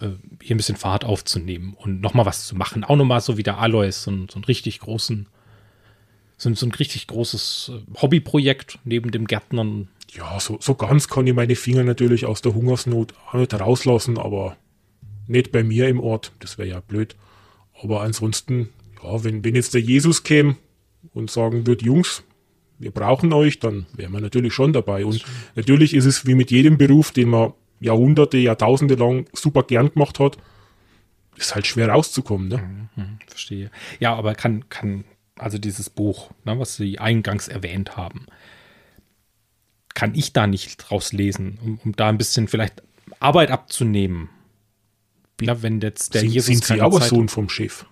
äh, 0.00 0.08
hier 0.42 0.54
ein 0.54 0.58
bisschen 0.58 0.76
Fahrt 0.76 1.04
aufzunehmen 1.04 1.74
und 1.78 2.00
nochmal 2.00 2.26
was 2.26 2.46
zu 2.46 2.54
machen. 2.56 2.84
Auch 2.84 2.96
nochmal 2.96 3.20
so 3.20 3.36
wie 3.36 3.42
der 3.42 3.58
Alois, 3.58 3.92
so, 3.92 4.10
ein- 4.10 4.28
so 4.30 4.36
einen 4.36 4.44
richtig 4.44 4.80
großen, 4.80 5.26
so, 6.36 6.48
ein- 6.48 6.54
so 6.54 6.66
ein 6.66 6.72
richtig 6.72 7.06
großes 7.06 7.72
äh, 7.74 8.00
Hobbyprojekt 8.02 8.78
neben 8.84 9.10
dem 9.10 9.26
Gärtnern. 9.26 9.88
Ja, 10.12 10.38
so, 10.40 10.58
so 10.60 10.74
ganz 10.74 11.08
kann 11.08 11.26
ich 11.26 11.34
meine 11.34 11.56
Finger 11.56 11.84
natürlich 11.84 12.26
aus 12.26 12.42
der 12.42 12.54
Hungersnot 12.54 13.14
auch 13.28 13.34
nicht 13.34 13.52
rauslassen, 13.54 14.18
aber 14.18 14.56
nicht 15.26 15.50
bei 15.52 15.62
mir 15.64 15.88
im 15.88 16.00
Ort. 16.00 16.32
Das 16.40 16.58
wäre 16.58 16.68
ja 16.68 16.80
blöd. 16.80 17.16
Aber 17.82 18.02
ansonsten, 18.02 18.68
ja, 19.02 19.22
wenn, 19.24 19.44
wenn 19.44 19.54
jetzt 19.54 19.74
der 19.74 19.80
Jesus 19.80 20.22
käme 20.22 20.56
und 21.12 21.30
sagen 21.30 21.66
würde, 21.66 21.84
Jungs, 21.84 22.22
wir 22.78 22.90
brauchen 22.90 23.32
euch, 23.32 23.58
dann 23.58 23.86
wären 23.94 24.12
wir 24.12 24.20
natürlich 24.20 24.52
schon 24.54 24.72
dabei. 24.72 25.04
Und 25.04 25.24
natürlich 25.54 25.94
ist 25.94 26.04
es 26.04 26.26
wie 26.26 26.34
mit 26.34 26.50
jedem 26.50 26.78
Beruf, 26.78 27.10
den 27.10 27.30
man 27.30 27.52
Jahrhunderte, 27.80 28.38
Jahrtausende 28.38 28.94
lang 28.94 29.26
super 29.32 29.62
gern 29.62 29.92
gemacht 29.92 30.18
hat, 30.18 30.38
ist 31.36 31.54
halt 31.54 31.66
schwer 31.66 31.88
rauszukommen. 31.90 32.48
Ne? 32.48 32.88
Hm, 32.94 33.18
verstehe. 33.26 33.70
Ja, 34.00 34.14
aber 34.14 34.34
kann, 34.34 34.68
kann, 34.68 35.04
also 35.38 35.58
dieses 35.58 35.90
Buch, 35.90 36.30
ne, 36.44 36.58
was 36.58 36.76
Sie 36.76 36.98
eingangs 36.98 37.48
erwähnt 37.48 37.96
haben, 37.96 38.26
kann 39.94 40.14
ich 40.14 40.32
da 40.32 40.46
nicht 40.46 40.76
draus 40.78 41.12
lesen, 41.12 41.58
um, 41.62 41.78
um 41.84 41.96
da 41.96 42.08
ein 42.08 42.18
bisschen 42.18 42.48
vielleicht 42.48 42.82
Arbeit 43.20 43.50
abzunehmen. 43.50 44.30
Na, 45.40 45.62
wenn 45.62 45.80
jetzt 45.80 46.14
der 46.14 46.22
sind 46.22 46.30
Jesus 46.32 46.46
sind 46.46 46.64
Sie 46.64 46.80
aber 46.80 47.00
Zeit- 47.00 47.08
Sohn 47.10 47.28
vom 47.28 47.48
Chef? 47.48 47.86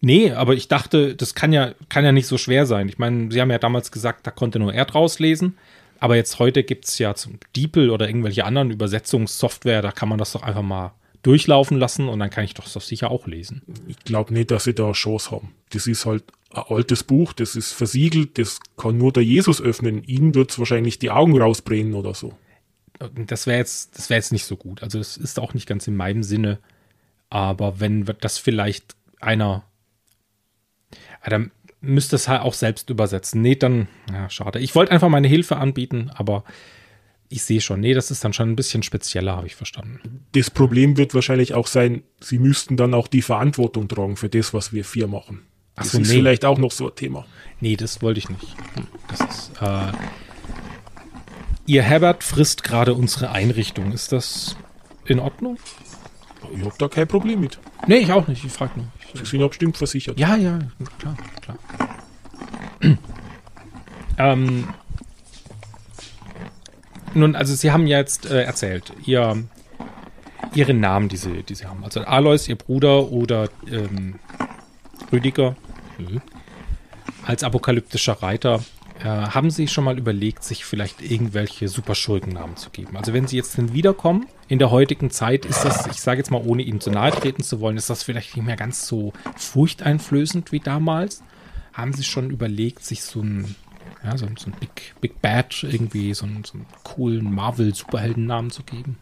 Nee, 0.00 0.32
aber 0.32 0.54
ich 0.54 0.66
dachte, 0.68 1.14
das 1.14 1.34
kann 1.34 1.52
ja, 1.52 1.74
kann 1.88 2.04
ja 2.04 2.12
nicht 2.12 2.26
so 2.26 2.38
schwer 2.38 2.64
sein. 2.66 2.88
Ich 2.88 2.98
meine, 2.98 3.30
Sie 3.30 3.40
haben 3.40 3.50
ja 3.50 3.58
damals 3.58 3.92
gesagt, 3.92 4.26
da 4.26 4.30
konnte 4.30 4.58
nur 4.58 4.72
er 4.72 4.86
draus 4.86 5.18
lesen. 5.18 5.58
Aber 6.00 6.16
jetzt 6.16 6.38
heute 6.38 6.64
gibt 6.64 6.86
es 6.86 6.98
ja 6.98 7.14
zum 7.14 7.38
DeepL 7.54 7.90
oder 7.90 8.08
irgendwelche 8.08 8.44
anderen 8.44 8.70
Übersetzungssoftware, 8.70 9.82
da 9.82 9.92
kann 9.92 10.08
man 10.08 10.18
das 10.18 10.32
doch 10.32 10.42
einfach 10.42 10.62
mal 10.62 10.94
durchlaufen 11.22 11.78
lassen 11.78 12.08
und 12.08 12.18
dann 12.18 12.30
kann 12.30 12.44
ich 12.44 12.54
doch 12.54 12.66
das 12.66 12.88
sicher 12.88 13.10
auch 13.10 13.26
lesen. 13.26 13.62
Ich 13.86 13.98
glaube 13.98 14.32
nicht, 14.32 14.50
dass 14.50 14.64
sie 14.64 14.74
da 14.74 14.90
Chance 14.92 15.30
haben. 15.30 15.54
Das 15.70 15.86
ist 15.86 16.06
halt 16.06 16.24
ein 16.52 16.62
altes 16.68 17.04
Buch, 17.04 17.34
das 17.34 17.54
ist 17.54 17.72
versiegelt, 17.72 18.38
das 18.38 18.58
kann 18.78 18.96
nur 18.96 19.12
der 19.12 19.22
Jesus 19.22 19.60
öffnen. 19.60 20.02
Ihnen 20.04 20.34
wird 20.34 20.50
es 20.50 20.58
wahrscheinlich 20.58 20.98
die 20.98 21.10
Augen 21.10 21.40
rausbrennen 21.40 21.94
oder 21.94 22.14
so. 22.14 22.34
Das 23.26 23.46
wäre 23.46 23.58
jetzt, 23.58 23.98
das 23.98 24.08
wäre 24.08 24.18
jetzt 24.18 24.32
nicht 24.32 24.46
so 24.46 24.56
gut. 24.56 24.82
Also 24.82 24.98
es 24.98 25.18
ist 25.18 25.38
auch 25.38 25.52
nicht 25.52 25.66
ganz 25.66 25.86
in 25.86 25.96
meinem 25.96 26.22
Sinne, 26.22 26.58
Aber 27.30 27.78
wenn 27.78 28.04
das 28.20 28.38
vielleicht 28.38 28.96
einer, 29.20 29.64
dann 31.24 31.52
müsste 31.80 32.16
es 32.16 32.28
halt 32.28 32.42
auch 32.42 32.54
selbst 32.54 32.90
übersetzen. 32.90 33.40
Nee, 33.42 33.56
dann, 33.56 33.88
ja, 34.12 34.28
schade. 34.28 34.60
Ich 34.60 34.74
wollte 34.74 34.92
einfach 34.92 35.08
meine 35.08 35.28
Hilfe 35.28 35.56
anbieten, 35.56 36.10
aber 36.14 36.44
ich 37.28 37.44
sehe 37.44 37.60
schon, 37.60 37.80
nee, 37.80 37.94
das 37.94 38.10
ist 38.10 38.24
dann 38.24 38.32
schon 38.32 38.50
ein 38.50 38.56
bisschen 38.56 38.82
spezieller, 38.82 39.36
habe 39.36 39.46
ich 39.46 39.54
verstanden. 39.54 40.26
Das 40.32 40.50
Problem 40.50 40.96
wird 40.96 41.14
wahrscheinlich 41.14 41.54
auch 41.54 41.68
sein, 41.68 42.02
sie 42.20 42.38
müssten 42.38 42.76
dann 42.76 42.92
auch 42.92 43.06
die 43.06 43.22
Verantwortung 43.22 43.88
tragen 43.88 44.16
für 44.16 44.28
das, 44.28 44.52
was 44.52 44.72
wir 44.72 44.84
vier 44.84 45.06
machen. 45.06 45.42
Das 45.76 45.92
so, 45.92 46.00
ist 46.00 46.08
nee. 46.08 46.14
vielleicht 46.14 46.44
auch 46.44 46.58
noch 46.58 46.72
so 46.72 46.88
ein 46.88 46.94
Thema. 46.96 47.26
Nee, 47.60 47.76
das 47.76 48.02
wollte 48.02 48.18
ich 48.18 48.28
nicht. 48.28 48.56
Das 49.08 49.20
ist, 49.20 49.52
äh, 49.62 49.92
ihr 51.66 51.82
Herbert 51.82 52.24
frisst 52.24 52.64
gerade 52.64 52.94
unsere 52.94 53.30
Einrichtung. 53.30 53.92
Ist 53.92 54.10
das 54.12 54.56
in 55.06 55.20
Ordnung? 55.20 55.56
Ich 56.54 56.64
habe 56.64 56.74
da 56.78 56.88
kein 56.88 57.06
Problem 57.06 57.40
mit. 57.40 57.58
Nee, 57.86 57.98
ich 57.98 58.12
auch 58.12 58.26
nicht. 58.26 58.44
Ich 58.44 58.52
frage 58.52 58.72
nur. 58.76 58.86
Sie 59.14 59.24
sind 59.24 59.40
ja 59.40 59.48
bestimmt 59.48 59.76
versichert. 59.76 60.18
Ja, 60.18 60.36
ja, 60.36 60.58
klar, 60.98 61.16
klar. 61.40 61.58
ähm, 64.18 64.68
nun, 67.14 67.34
also 67.34 67.54
Sie 67.54 67.72
haben 67.72 67.86
jetzt 67.86 68.30
äh, 68.30 68.42
erzählt, 68.42 68.92
ihr, 69.04 69.44
Ihre 70.54 70.74
Namen, 70.74 71.08
die 71.08 71.16
Sie, 71.16 71.42
die 71.42 71.54
Sie 71.54 71.66
haben. 71.66 71.84
Also 71.84 72.00
Alois, 72.02 72.48
Ihr 72.48 72.56
Bruder 72.56 73.10
oder 73.10 73.48
ähm, 73.70 74.20
Rüdiger 75.12 75.56
mhm. 75.98 76.22
als 77.26 77.42
apokalyptischer 77.42 78.22
Reiter. 78.22 78.60
Äh, 79.00 79.04
haben 79.04 79.50
Sie 79.50 79.66
schon 79.66 79.84
mal 79.84 79.98
überlegt, 79.98 80.44
sich 80.44 80.64
vielleicht 80.64 81.00
irgendwelche 81.00 81.68
Superschurkennamen 81.68 82.56
zu 82.56 82.70
geben? 82.70 82.96
Also 82.96 83.12
wenn 83.12 83.26
Sie 83.26 83.36
jetzt 83.36 83.56
dann 83.56 83.72
wiederkommen, 83.72 84.26
in 84.48 84.58
der 84.58 84.70
heutigen 84.70 85.10
Zeit 85.10 85.46
ist 85.46 85.64
das, 85.64 85.86
ich 85.86 86.00
sage 86.00 86.18
jetzt 86.18 86.30
mal, 86.30 86.42
ohne 86.44 86.62
Ihnen 86.62 86.80
zu 86.80 86.90
nahe 86.90 87.10
treten 87.10 87.42
zu 87.42 87.60
wollen, 87.60 87.76
ist 87.76 87.88
das 87.88 88.02
vielleicht 88.02 88.36
nicht 88.36 88.44
mehr 88.44 88.56
ganz 88.56 88.86
so 88.86 89.12
furchteinflößend 89.36 90.52
wie 90.52 90.60
damals. 90.60 91.22
Haben 91.72 91.92
Sie 91.92 92.04
schon 92.04 92.30
überlegt, 92.30 92.84
sich 92.84 93.02
so 93.02 93.22
ein 93.22 93.54
ja, 94.04 94.16
so, 94.16 94.26
so 94.38 94.46
ein 94.50 94.54
Big, 94.58 94.94
Big 95.00 95.20
Bad 95.20 95.62
irgendwie, 95.62 96.14
so, 96.14 96.24
einen, 96.26 96.44
so 96.44 96.54
einen 96.54 96.66
coolen 96.84 97.32
Marvel-Superheldennamen 97.32 98.50
zu 98.50 98.62
geben. 98.62 98.98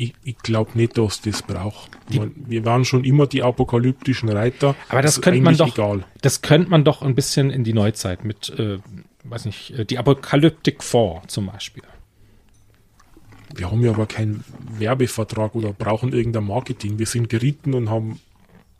Ich, 0.00 0.14
ich 0.22 0.38
glaube 0.38 0.70
nicht, 0.74 0.96
dass 0.96 1.20
das 1.22 1.42
braucht. 1.42 1.90
wir 2.06 2.64
waren 2.64 2.84
schon 2.84 3.02
immer 3.02 3.26
die 3.26 3.42
apokalyptischen 3.42 4.28
Reiter. 4.28 4.76
Aber 4.88 5.02
das, 5.02 5.16
das 5.16 5.22
könnte 5.22 5.40
man 5.40 5.56
doch, 5.56 5.74
egal. 5.76 6.04
das 6.22 6.40
könnte 6.40 6.70
man 6.70 6.84
doch 6.84 7.02
ein 7.02 7.16
bisschen 7.16 7.50
in 7.50 7.64
die 7.64 7.72
Neuzeit 7.72 8.24
mit, 8.24 8.48
äh, 8.50 8.78
weiß 9.24 9.46
nicht, 9.46 9.72
äh, 9.72 9.84
die 9.84 9.98
Apokalyptic 9.98 10.84
Four 10.84 11.22
zum 11.26 11.46
Beispiel. 11.46 11.82
Wir 13.56 13.72
haben 13.72 13.82
ja 13.82 13.90
aber 13.90 14.06
keinen 14.06 14.44
Werbevertrag 14.78 15.56
oder 15.56 15.72
brauchen 15.72 16.12
irgendein 16.12 16.44
Marketing. 16.44 17.00
Wir 17.00 17.06
sind 17.06 17.28
geritten 17.28 17.74
und 17.74 17.90
haben 17.90 18.20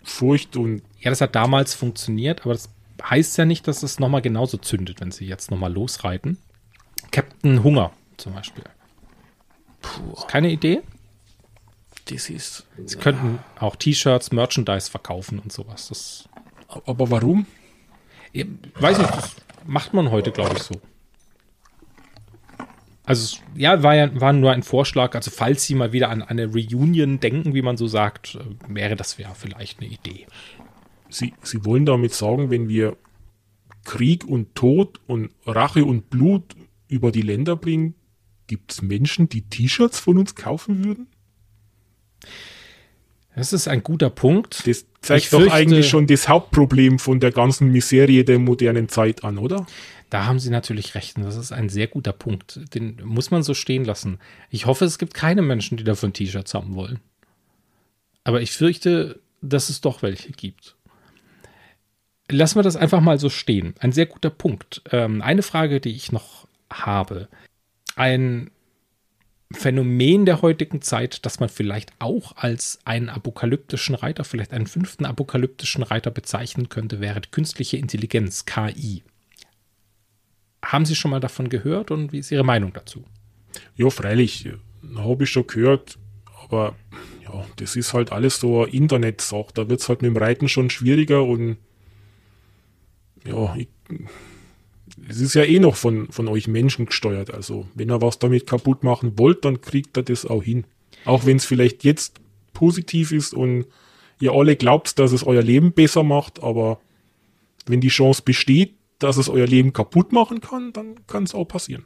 Furcht 0.05 0.57
und. 0.57 0.83
Ja, 1.01 1.11
das 1.11 1.21
hat 1.21 1.35
damals 1.35 1.75
funktioniert, 1.75 2.43
aber 2.43 2.53
das 2.53 2.71
heißt 3.03 3.39
ja 3.39 3.45
nicht, 3.45 3.67
dass 3.67 3.83
es 3.83 3.99
nochmal 3.99 4.23
genauso 4.23 4.57
zündet, 4.57 5.01
wenn 5.01 5.11
sie 5.11 5.27
jetzt 5.27 5.51
nochmal 5.51 5.73
losreiten. 5.73 6.39
Captain 7.11 7.65
Hunger 7.65 7.91
zum 8.19 8.35
Beispiel. 8.35 8.63
Puh. 9.81 10.15
Keine 10.29 10.51
Idee? 10.51 10.83
Das 12.09 12.31
ist. 12.31 12.67
Sie 12.85 12.97
ja. 12.97 13.03
könnten 13.03 13.39
auch 13.59 13.77
T-Shirts, 13.77 14.33
Merchandise 14.33 14.91
verkaufen 14.91 15.39
und 15.39 15.53
sowas. 15.53 15.89
Das 15.89 16.29
Aber 16.87 17.11
warum? 17.11 17.47
Ich 18.33 18.47
weiß 18.81 18.99
nicht, 18.99 19.11
das 19.11 19.37
macht 19.67 19.93
man 19.93 20.11
heute, 20.11 20.33
glaube 20.33 20.57
ich, 20.57 20.63
so. 20.63 20.81
Also, 23.05 23.39
ja, 23.55 23.83
war 23.83 23.95
ja 23.95 24.21
war 24.21 24.33
nur 24.33 24.53
ein 24.53 24.63
Vorschlag. 24.63 25.15
Also, 25.15 25.31
falls 25.31 25.65
Sie 25.65 25.75
mal 25.75 25.93
wieder 25.93 26.11
an 26.11 26.23
eine 26.23 26.47
Reunion 26.47 27.21
denken, 27.21 27.55
wie 27.55 27.63
man 27.63 27.77
so 27.77 27.87
sagt, 27.87 28.35
äh, 28.35 28.75
wäre 28.75 28.97
das 28.97 29.17
ja 29.17 29.33
vielleicht 29.35 29.81
eine 29.81 29.89
Idee. 29.89 30.27
Sie, 31.09 31.35
Sie 31.43 31.65
wollen 31.65 31.87
damit 31.87 32.13
sagen, 32.13 32.51
wenn 32.51 32.69
wir 32.69 32.97
Krieg 33.85 34.25
und 34.25 34.55
Tod 34.55 35.01
und 35.07 35.31
Rache 35.47 35.85
und 35.85 36.11
Blut 36.11 36.55
über 36.89 37.11
die 37.11 37.23
Länder 37.23 37.57
bringen, 37.57 37.95
gibt 38.47 38.73
es 38.73 38.83
Menschen, 38.83 39.29
die 39.29 39.43
T-Shirts 39.43 39.99
von 39.99 40.19
uns 40.19 40.35
kaufen 40.35 40.85
würden? 40.85 41.07
Das 43.35 43.53
ist 43.53 43.69
ein 43.69 43.83
guter 43.83 44.11
Punkt. 44.11 44.67
Das 44.67 44.87
zeigt 45.01 45.25
ich 45.25 45.31
doch 45.31 45.39
fürchte, 45.39 45.55
eigentlich 45.55 45.89
schon 45.89 46.07
das 46.07 46.29
Hauptproblem 46.29 46.99
von 46.99 47.21
der 47.21 47.31
ganzen 47.31 47.71
Miserie 47.71 48.25
der 48.25 48.39
modernen 48.39 48.89
Zeit 48.89 49.23
an, 49.23 49.39
oder? 49.39 49.67
Da 50.11 50.27
haben 50.27 50.41
Sie 50.41 50.51
natürlich 50.51 50.95
recht. 50.95 51.17
das 51.19 51.37
ist 51.37 51.53
ein 51.53 51.69
sehr 51.69 51.87
guter 51.87 52.13
Punkt. 52.13 52.75
Den 52.75 53.01
muss 53.05 53.31
man 53.31 53.43
so 53.43 53.55
stehen 53.55 53.85
lassen. 53.85 54.19
Ich 54.51 54.67
hoffe, 54.67 54.87
es 54.87 54.99
gibt 54.99 55.15
keine 55.15 55.43
Menschen, 55.43 55.77
die 55.77 55.85
davon 55.85 56.13
T-Shirts 56.13 56.55
haben 56.55 56.75
wollen. 56.75 57.01
Aber 58.25 58.41
ich 58.41 58.53
fürchte, 58.53 59.21
dass 59.41 59.69
es 59.69 59.81
doch 59.81 60.03
welche 60.03 60.33
gibt. 60.33 60.75
Lassen 62.31 62.59
wir 62.59 62.63
das 62.63 62.77
einfach 62.77 63.01
mal 63.01 63.19
so 63.19 63.31
stehen. 63.31 63.75
Ein 63.79 63.93
sehr 63.93 64.07
guter 64.07 64.31
Punkt. 64.31 64.83
Ähm, 64.91 65.23
eine 65.23 65.43
Frage, 65.43 65.81
die 65.81 65.95
ich 65.95 66.11
noch 66.11 66.47
habe. 66.71 67.29
Ein 67.97 68.51
Phänomen 69.51 70.27
der 70.27 70.43
heutigen 70.43 70.83
Zeit, 70.83 71.25
das 71.25 71.41
man 71.41 71.49
vielleicht 71.49 71.93
auch 71.99 72.37
als 72.37 72.81
einen 72.85 73.09
apokalyptischen 73.09 73.95
Reiter, 73.95 74.25
vielleicht 74.25 74.53
einen 74.53 74.67
fünften 74.67 75.07
apokalyptischen 75.07 75.83
Reiter 75.83 76.11
bezeichnen 76.11 76.69
könnte, 76.69 77.01
wäre 77.01 77.23
künstliche 77.31 77.79
Intelligenz, 77.79 78.45
KI. 78.45 79.03
Haben 80.63 80.85
Sie 80.85 80.95
schon 80.95 81.11
mal 81.11 81.21
davon 81.21 81.49
gehört 81.49 81.91
und 81.91 82.13
wie 82.13 82.19
ist 82.19 82.31
Ihre 82.31 82.45
Meinung 82.45 82.75
dazu? 82.75 83.05
Ja, 83.75 83.89
freilich, 83.89 84.51
habe 84.97 85.25
ich 85.25 85.31
schon 85.31 85.47
gehört, 85.47 85.99
aber 86.45 86.77
ja, 87.25 87.47
das 87.57 87.75
ist 87.75 87.95
halt 87.95 88.13
alles 88.13 88.41
so 88.41 88.65
Internet-Sache. 88.65 89.53
Da 89.55 89.69
wird 89.71 89.81
es 89.81 89.89
halt 89.89 90.03
mit 90.03 90.11
dem 90.11 90.17
Reiten 90.19 90.49
schon 90.49 90.69
schwieriger 90.69 91.25
und 91.25 91.57
ja, 93.25 93.57
ich, 93.57 93.69
es 95.09 95.21
ist 95.21 95.35
ja 95.35 95.45
eh 95.45 95.59
noch 95.59 95.77
von, 95.77 96.11
von 96.13 96.29
euch 96.29 96.49
Menschen 96.49 96.87
gesteuert. 96.87 97.33
Also, 97.33 97.67
wenn 97.75 97.91
er 97.91 98.03
was 98.03 98.19
damit 98.19 98.47
kaputt 98.47 98.85
machen 98.85 99.19
wollt, 99.19 99.45
dann 99.45 99.61
kriegt 99.61 99.97
er 99.97 100.03
das 100.03 100.27
auch 100.27 100.43
hin. 100.43 100.65
Auch 101.05 101.27
wenn 101.27 101.39
es 101.39 101.45
vielleicht 101.45 101.85
jetzt 101.85 102.21
positiv 102.53 103.13
ist 103.13 103.35
und 103.35 103.67
ihr 104.21 104.33
alle 104.33 104.57
glaubt, 104.57 104.99
dass 104.99 105.13
es 105.13 105.25
euer 105.25 105.43
Leben 105.43 105.73
besser 105.73 106.03
macht, 106.03 106.43
aber 106.43 106.81
wenn 107.67 107.81
die 107.81 107.89
Chance 107.89 108.23
besteht, 108.25 108.75
dass 108.99 109.17
es 109.17 109.29
euer 109.29 109.47
Leben 109.47 109.73
kaputt 109.73 110.13
machen 110.13 110.41
kann, 110.41 110.73
dann 110.73 111.07
kann 111.07 111.23
es 111.23 111.35
auch 111.35 111.47
passieren. 111.47 111.85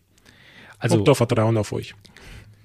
Also, 0.79 0.97
Habt 0.97 1.09
da 1.09 1.15
Vertrauen 1.15 1.57
auf 1.57 1.73
euch 1.73 1.95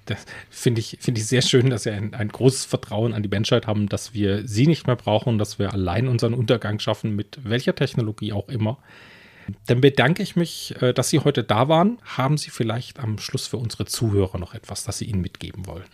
das 0.08 0.24
finde 0.50 0.80
ich, 0.80 0.98
finde 1.00 1.20
ich 1.20 1.26
sehr 1.26 1.42
schön, 1.42 1.70
dass 1.70 1.84
wir 1.84 1.92
ein, 1.92 2.14
ein, 2.14 2.28
großes 2.28 2.64
Vertrauen 2.64 3.12
an 3.12 3.22
die 3.22 3.28
Menschheit 3.28 3.66
haben, 3.66 3.88
dass 3.88 4.14
wir 4.14 4.46
sie 4.46 4.66
nicht 4.66 4.86
mehr 4.86 4.96
brauchen, 4.96 5.38
dass 5.38 5.58
wir 5.58 5.72
allein 5.72 6.08
unseren 6.08 6.34
Untergang 6.34 6.78
schaffen, 6.78 7.14
mit 7.14 7.38
welcher 7.42 7.74
Technologie 7.74 8.32
auch 8.32 8.48
immer. 8.48 8.78
Dann 9.66 9.80
bedanke 9.80 10.22
ich 10.22 10.36
mich, 10.36 10.74
äh, 10.80 10.92
dass 10.92 11.10
Sie 11.10 11.20
heute 11.20 11.42
da 11.42 11.68
waren. 11.68 11.98
Haben 12.04 12.36
Sie 12.36 12.50
vielleicht 12.50 12.98
am 12.98 13.18
Schluss 13.18 13.46
für 13.46 13.56
unsere 13.56 13.86
Zuhörer 13.86 14.38
noch 14.38 14.54
etwas, 14.54 14.84
das 14.84 14.98
Sie 14.98 15.06
ihnen 15.06 15.20
mitgeben 15.20 15.66
wollen? 15.66 15.84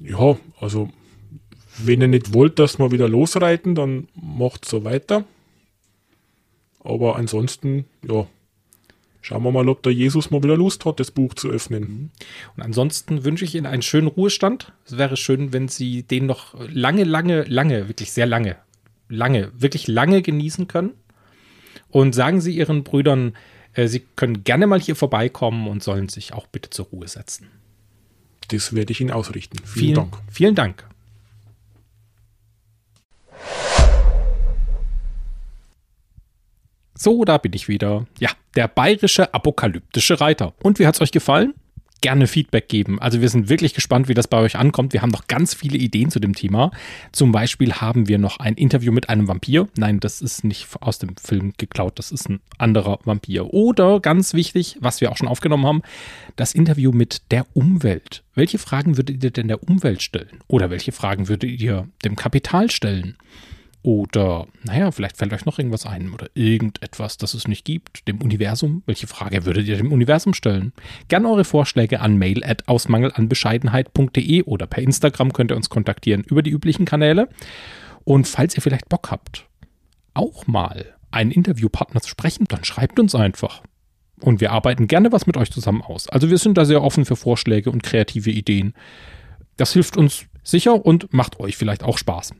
Ja, 0.00 0.36
also 0.58 0.90
wenn 1.78 2.00
ihr 2.00 2.08
nicht 2.08 2.34
wollt, 2.34 2.58
dass 2.58 2.78
wir 2.78 2.90
wieder 2.92 3.08
losreiten, 3.08 3.74
dann 3.74 4.08
macht 4.14 4.64
so 4.64 4.84
weiter. 4.84 5.24
Aber 6.80 7.16
ansonsten, 7.16 7.86
ja, 8.06 8.26
Schauen 9.24 9.44
wir 9.44 9.52
mal, 9.52 9.68
ob 9.68 9.84
der 9.84 9.92
Jesus 9.92 10.32
mal 10.32 10.42
wieder 10.42 10.56
Lust 10.56 10.84
hat, 10.84 10.98
das 10.98 11.12
Buch 11.12 11.34
zu 11.34 11.48
öffnen. 11.48 11.82
Mhm. 11.82 12.10
Und 12.56 12.62
ansonsten 12.64 13.24
wünsche 13.24 13.44
ich 13.44 13.54
Ihnen 13.54 13.66
einen 13.66 13.82
schönen 13.82 14.08
Ruhestand. 14.08 14.72
Es 14.84 14.98
wäre 14.98 15.16
schön, 15.16 15.52
wenn 15.52 15.68
Sie 15.68 16.02
den 16.02 16.26
noch 16.26 16.54
lange, 16.68 17.04
lange, 17.04 17.44
lange, 17.44 17.88
wirklich 17.88 18.10
sehr 18.10 18.26
lange, 18.26 18.56
lange, 19.08 19.52
wirklich 19.54 19.86
lange 19.86 20.22
genießen 20.22 20.66
können. 20.66 20.94
Und 21.92 22.14
sagen 22.14 22.40
Sie 22.40 22.56
Ihren 22.56 22.82
Brüdern, 22.82 23.36
äh, 23.74 23.86
Sie 23.86 24.00
können 24.16 24.42
gerne 24.42 24.66
mal 24.66 24.80
hier 24.80 24.96
vorbeikommen 24.96 25.68
und 25.68 25.82
sollen 25.82 26.08
sich 26.08 26.32
auch 26.32 26.46
bitte 26.46 26.70
zur 26.70 26.86
Ruhe 26.86 27.06
setzen. 27.06 27.48
Das 28.48 28.74
werde 28.74 28.92
ich 28.92 29.00
Ihnen 29.00 29.12
ausrichten. 29.12 29.58
Vielen, 29.58 29.74
vielen 29.74 29.94
Dank. 29.94 30.18
Vielen 30.30 30.54
Dank. 30.54 30.84
So, 36.94 37.24
da 37.24 37.36
bin 37.38 37.52
ich 37.52 37.68
wieder. 37.68 38.06
Ja, 38.18 38.30
der 38.56 38.68
bayerische 38.68 39.34
apokalyptische 39.34 40.20
Reiter. 40.20 40.54
Und 40.62 40.78
wie 40.78 40.86
hat 40.86 40.94
es 40.94 41.00
euch 41.00 41.12
gefallen? 41.12 41.54
Gerne 42.02 42.26
Feedback 42.26 42.68
geben. 42.68 43.00
Also 43.00 43.22
wir 43.22 43.28
sind 43.30 43.48
wirklich 43.48 43.72
gespannt, 43.72 44.08
wie 44.08 44.14
das 44.14 44.28
bei 44.28 44.38
euch 44.38 44.56
ankommt. 44.56 44.92
Wir 44.92 45.00
haben 45.00 45.10
noch 45.10 45.28
ganz 45.28 45.54
viele 45.54 45.78
Ideen 45.78 46.10
zu 46.10 46.20
dem 46.20 46.34
Thema. 46.34 46.70
Zum 47.12 47.32
Beispiel 47.32 47.74
haben 47.74 48.08
wir 48.08 48.18
noch 48.18 48.38
ein 48.38 48.54
Interview 48.54 48.92
mit 48.92 49.08
einem 49.08 49.28
Vampir. 49.28 49.68
Nein, 49.76 50.00
das 50.00 50.20
ist 50.20 50.44
nicht 50.44 50.68
aus 50.80 50.98
dem 50.98 51.16
Film 51.16 51.54
geklaut, 51.56 51.98
das 51.98 52.12
ist 52.12 52.28
ein 52.28 52.40
anderer 52.58 52.98
Vampir. 53.04 53.54
Oder 53.54 54.00
ganz 54.00 54.34
wichtig, 54.34 54.76
was 54.80 55.00
wir 55.00 55.10
auch 55.10 55.16
schon 55.16 55.28
aufgenommen 55.28 55.64
haben, 55.64 55.82
das 56.36 56.54
Interview 56.54 56.92
mit 56.92 57.22
der 57.30 57.46
Umwelt. 57.54 58.24
Welche 58.34 58.58
Fragen 58.58 58.96
würdet 58.96 59.22
ihr 59.22 59.30
denn 59.30 59.48
der 59.48 59.62
Umwelt 59.62 60.02
stellen? 60.02 60.40
Oder 60.48 60.70
welche 60.70 60.92
Fragen 60.92 61.28
würdet 61.28 61.60
ihr 61.60 61.88
dem 62.04 62.16
Kapital 62.16 62.70
stellen? 62.70 63.16
Oder, 63.84 64.46
naja, 64.62 64.92
vielleicht 64.92 65.16
fällt 65.16 65.32
euch 65.32 65.44
noch 65.44 65.58
irgendwas 65.58 65.86
ein 65.86 66.12
oder 66.12 66.28
irgendetwas, 66.34 67.16
das 67.16 67.34
es 67.34 67.48
nicht 67.48 67.64
gibt. 67.64 68.06
Dem 68.06 68.22
Universum. 68.22 68.84
Welche 68.86 69.08
Frage 69.08 69.44
würdet 69.44 69.66
ihr 69.66 69.76
dem 69.76 69.90
Universum 69.90 70.34
stellen? 70.34 70.72
Gerne 71.08 71.28
eure 71.28 71.44
Vorschläge 71.44 72.00
an 72.00 72.16
mail 72.16 72.44
at 72.44 72.68
ausmangelanbescheidenheit.de 72.68 74.44
oder 74.44 74.68
per 74.68 74.82
Instagram 74.84 75.32
könnt 75.32 75.50
ihr 75.50 75.56
uns 75.56 75.68
kontaktieren 75.68 76.22
über 76.22 76.42
die 76.42 76.50
üblichen 76.50 76.84
Kanäle. 76.84 77.28
Und 78.04 78.28
falls 78.28 78.54
ihr 78.54 78.62
vielleicht 78.62 78.88
Bock 78.88 79.10
habt, 79.10 79.46
auch 80.14 80.46
mal 80.46 80.94
einen 81.10 81.32
Interviewpartner 81.32 82.00
zu 82.00 82.08
sprechen, 82.08 82.46
dann 82.48 82.62
schreibt 82.62 83.00
uns 83.00 83.16
einfach. 83.16 83.62
Und 84.20 84.40
wir 84.40 84.52
arbeiten 84.52 84.86
gerne 84.86 85.10
was 85.10 85.26
mit 85.26 85.36
euch 85.36 85.50
zusammen 85.50 85.82
aus. 85.82 86.08
Also 86.08 86.30
wir 86.30 86.38
sind 86.38 86.56
da 86.56 86.64
sehr 86.64 86.82
offen 86.82 87.04
für 87.04 87.16
Vorschläge 87.16 87.70
und 87.70 87.82
kreative 87.82 88.30
Ideen. 88.30 88.74
Das 89.56 89.72
hilft 89.72 89.96
uns 89.96 90.26
sicher 90.44 90.86
und 90.86 91.12
macht 91.12 91.40
euch 91.40 91.56
vielleicht 91.56 91.82
auch 91.82 91.98
Spaß. 91.98 92.32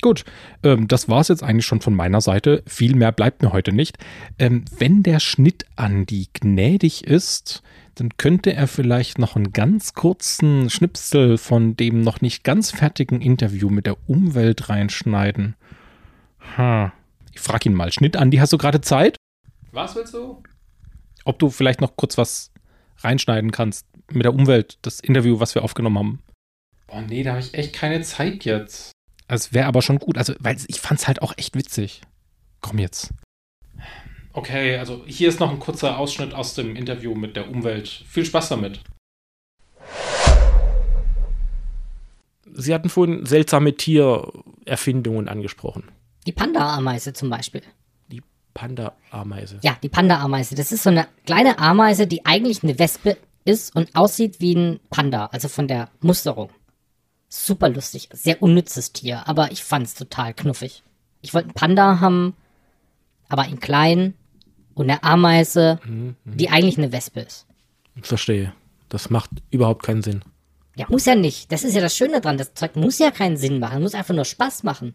Gut, 0.00 0.24
ähm, 0.62 0.86
das 0.86 1.08
war 1.08 1.20
es 1.20 1.28
jetzt 1.28 1.42
eigentlich 1.42 1.66
schon 1.66 1.80
von 1.80 1.94
meiner 1.94 2.20
Seite. 2.20 2.62
Viel 2.66 2.94
mehr 2.94 3.10
bleibt 3.10 3.42
mir 3.42 3.52
heute 3.52 3.72
nicht. 3.72 3.98
Ähm, 4.38 4.64
wenn 4.78 5.02
der 5.02 5.18
Schnitt 5.18 5.66
an 5.76 6.06
die 6.06 6.28
gnädig 6.32 7.04
ist, 7.04 7.62
dann 7.96 8.16
könnte 8.16 8.52
er 8.52 8.68
vielleicht 8.68 9.18
noch 9.18 9.34
einen 9.34 9.52
ganz 9.52 9.94
kurzen 9.94 10.70
Schnipsel 10.70 11.36
von 11.36 11.76
dem 11.76 12.00
noch 12.02 12.20
nicht 12.20 12.44
ganz 12.44 12.70
fertigen 12.70 13.20
Interview 13.20 13.70
mit 13.70 13.86
der 13.86 13.96
Umwelt 14.08 14.68
reinschneiden. 14.68 15.56
Ha. 16.56 16.92
Ich 17.32 17.40
frage 17.40 17.68
ihn 17.68 17.74
mal. 17.74 17.92
Schnitt 17.92 18.16
Andi, 18.16 18.36
hast 18.36 18.52
du 18.52 18.58
gerade 18.58 18.80
Zeit? 18.80 19.16
Was 19.72 19.96
willst 19.96 20.14
du? 20.14 20.42
Ob 21.24 21.38
du 21.40 21.50
vielleicht 21.50 21.80
noch 21.80 21.96
kurz 21.96 22.16
was 22.16 22.52
reinschneiden 22.98 23.50
kannst 23.50 23.86
mit 24.12 24.24
der 24.24 24.34
Umwelt, 24.34 24.78
das 24.82 25.00
Interview, 25.00 25.40
was 25.40 25.54
wir 25.54 25.62
aufgenommen 25.62 25.98
haben. 25.98 26.22
Oh 26.88 27.00
nee, 27.00 27.22
da 27.22 27.30
habe 27.30 27.40
ich 27.40 27.54
echt 27.54 27.74
keine 27.74 28.00
Zeit 28.02 28.44
jetzt. 28.44 28.92
Es 29.28 29.52
wäre 29.52 29.66
aber 29.66 29.82
schon 29.82 29.98
gut, 29.98 30.16
also, 30.16 30.34
weil 30.40 30.56
ich 30.66 30.80
fand 30.80 31.00
es 31.00 31.06
halt 31.06 31.20
auch 31.20 31.34
echt 31.36 31.54
witzig. 31.54 32.00
Komm 32.62 32.78
jetzt. 32.78 33.10
Okay, 34.32 34.78
also 34.78 35.04
hier 35.06 35.28
ist 35.28 35.38
noch 35.38 35.50
ein 35.50 35.58
kurzer 35.58 35.98
Ausschnitt 35.98 36.32
aus 36.32 36.54
dem 36.54 36.74
Interview 36.76 37.14
mit 37.14 37.36
der 37.36 37.50
Umwelt. 37.50 37.88
Viel 38.08 38.24
Spaß 38.24 38.48
damit. 38.48 38.80
Sie 42.54 42.74
hatten 42.74 42.88
vorhin 42.88 43.26
seltsame 43.26 43.74
Tiererfindungen 43.74 45.28
angesprochen. 45.28 45.84
Die 46.26 46.32
Panda-Ameise 46.32 47.12
zum 47.12 47.28
Beispiel. 47.28 47.62
Die 48.08 48.22
Panda-Ameise. 48.54 49.58
Ja, 49.62 49.76
die 49.82 49.88
Panda-Ameise. 49.90 50.54
Das 50.54 50.72
ist 50.72 50.82
so 50.82 50.90
eine 50.90 51.06
kleine 51.26 51.58
Ameise, 51.58 52.06
die 52.06 52.24
eigentlich 52.24 52.62
eine 52.62 52.78
Wespe 52.78 53.18
ist 53.44 53.76
und 53.76 53.94
aussieht 53.94 54.40
wie 54.40 54.54
ein 54.54 54.80
Panda, 54.90 55.26
also 55.26 55.48
von 55.48 55.68
der 55.68 55.90
Musterung. 56.00 56.50
Super 57.28 57.68
lustig, 57.68 58.08
sehr 58.12 58.42
unnützes 58.42 58.92
Tier, 58.92 59.28
aber 59.28 59.52
ich 59.52 59.62
fand's 59.62 59.94
total 59.94 60.32
knuffig. 60.32 60.82
Ich 61.20 61.34
wollte 61.34 61.48
einen 61.48 61.54
Panda 61.54 62.00
haben, 62.00 62.34
aber 63.28 63.46
in 63.46 63.60
klein 63.60 64.14
und 64.74 64.88
eine 64.88 65.02
Ameise, 65.02 65.78
die 66.24 66.48
eigentlich 66.48 66.78
eine 66.78 66.92
Wespe 66.92 67.20
ist. 67.20 67.46
Verstehe. 68.00 68.54
Das 68.88 69.10
macht 69.10 69.30
überhaupt 69.50 69.82
keinen 69.84 70.02
Sinn. 70.02 70.22
Ja, 70.76 70.86
muss 70.88 71.04
ja 71.04 71.14
nicht. 71.14 71.50
Das 71.52 71.64
ist 71.64 71.74
ja 71.74 71.80
das 71.80 71.96
Schöne 71.96 72.20
dran. 72.20 72.38
Das 72.38 72.54
Zeug 72.54 72.76
muss 72.76 72.98
ja 72.98 73.10
keinen 73.10 73.36
Sinn 73.36 73.58
machen. 73.58 73.82
Muss 73.82 73.94
einfach 73.94 74.14
nur 74.14 74.24
Spaß 74.24 74.62
machen. 74.62 74.94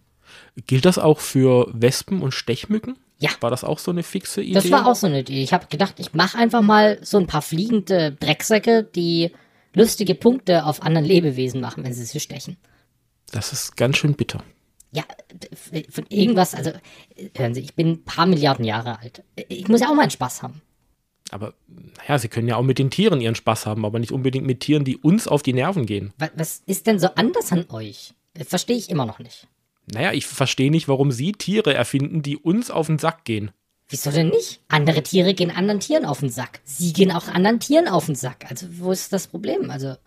Gilt 0.66 0.86
das 0.86 0.98
auch 0.98 1.20
für 1.20 1.68
Wespen 1.74 2.22
und 2.22 2.34
Stechmücken? 2.34 2.98
Ja. 3.20 3.30
War 3.42 3.52
das 3.52 3.64
auch 3.64 3.80
so 3.80 3.92
eine 3.92 4.02
fixe 4.02 4.42
Idee? 4.42 4.54
Das 4.54 4.72
war 4.72 4.88
auch 4.88 4.96
so 4.96 5.08
eine 5.08 5.20
Idee. 5.20 5.44
Ich 5.44 5.54
habe 5.54 5.68
gedacht, 5.68 5.96
ich 5.98 6.14
mache 6.14 6.38
einfach 6.38 6.62
mal 6.62 7.00
so 7.02 7.18
ein 7.18 7.28
paar 7.28 7.42
fliegende 7.42 8.14
Drecksäcke, 8.14 8.84
die 8.84 9.32
lustige 9.74 10.16
Punkte 10.16 10.66
auf 10.66 10.82
anderen 10.82 11.06
Lebewesen 11.06 11.62
machen, 11.62 11.84
wenn 11.84 11.94
sie 11.94 12.06
sie 12.06 12.20
stechen. 12.20 12.58
Das 13.32 13.52
ist 13.52 13.76
ganz 13.76 13.98
schön 13.98 14.14
bitter. 14.14 14.44
Ja, 14.92 15.04
von 15.90 16.06
irgendwas, 16.10 16.54
also 16.54 16.72
hören 17.36 17.56
Sie, 17.56 17.62
ich 17.62 17.74
bin 17.74 17.90
ein 17.90 18.04
paar 18.04 18.28
Milliarden 18.28 18.64
Jahre 18.64 19.00
alt. 19.00 19.24
Ich 19.50 19.68
muss 19.68 19.82
ja 19.82 19.90
auch 19.90 19.96
mal 19.96 20.04
einen 20.04 20.12
Spaß 20.12 20.44
haben. 20.44 20.62
Aber 21.32 21.56
naja, 21.68 22.20
sie 22.20 22.28
können 22.28 22.48
ja 22.48 22.58
auch 22.58 22.64
mit 22.64 22.78
den 22.78 22.92
Tieren 22.92 23.20
ihren 23.20 23.34
Spaß 23.34 23.66
haben, 23.66 23.86
aber 23.86 23.98
nicht 23.98 24.12
unbedingt 24.12 24.46
mit 24.46 24.60
Tieren, 24.60 24.86
die 24.86 24.98
uns 24.98 25.28
auf 25.28 25.42
die 25.42 25.54
Nerven 25.54 25.88
gehen. 25.88 26.14
Was, 26.36 26.62
ist 26.68 26.86
denn 26.86 27.00
so 27.00 27.08
anders 27.16 27.52
an 27.52 27.66
euch? 27.70 28.14
Verstehe 28.46 28.78
ich 28.78 28.92
immer 28.92 29.08
noch 29.08 29.18
nicht. 29.18 29.48
Naja, 29.92 30.14
ich 30.14 30.28
verstehe 30.28 30.70
nicht, 30.70 30.88
warum 30.88 31.12
sie 31.12 31.32
Tiere 31.32 31.74
erfinden, 31.74 32.22
die 32.22 32.38
uns 32.38 32.70
auf 32.70 32.86
den 32.86 33.00
Sack 33.00 33.26
gehen. 33.26 33.50
Wieso 33.94 34.10
denn 34.10 34.30
nicht? 34.30 34.60
Andere 34.70 35.04
Tiere 35.04 35.36
gehen 35.36 35.52
anderen 35.52 35.80
Tieren 35.80 36.04
auf 36.06 36.22
den 36.22 36.30
Sack. 36.30 36.62
Sie 36.64 36.94
gehen 36.94 37.12
auch 37.12 37.28
anderen 37.28 37.60
Tieren 37.60 37.88
auf 37.88 38.08
den 38.08 38.16
Sack. 38.16 38.48
Also, 38.50 38.66
wo 38.80 38.92
ist 38.92 39.14
das 39.14 39.28
Problem? 39.28 39.70
Also, 39.70 39.98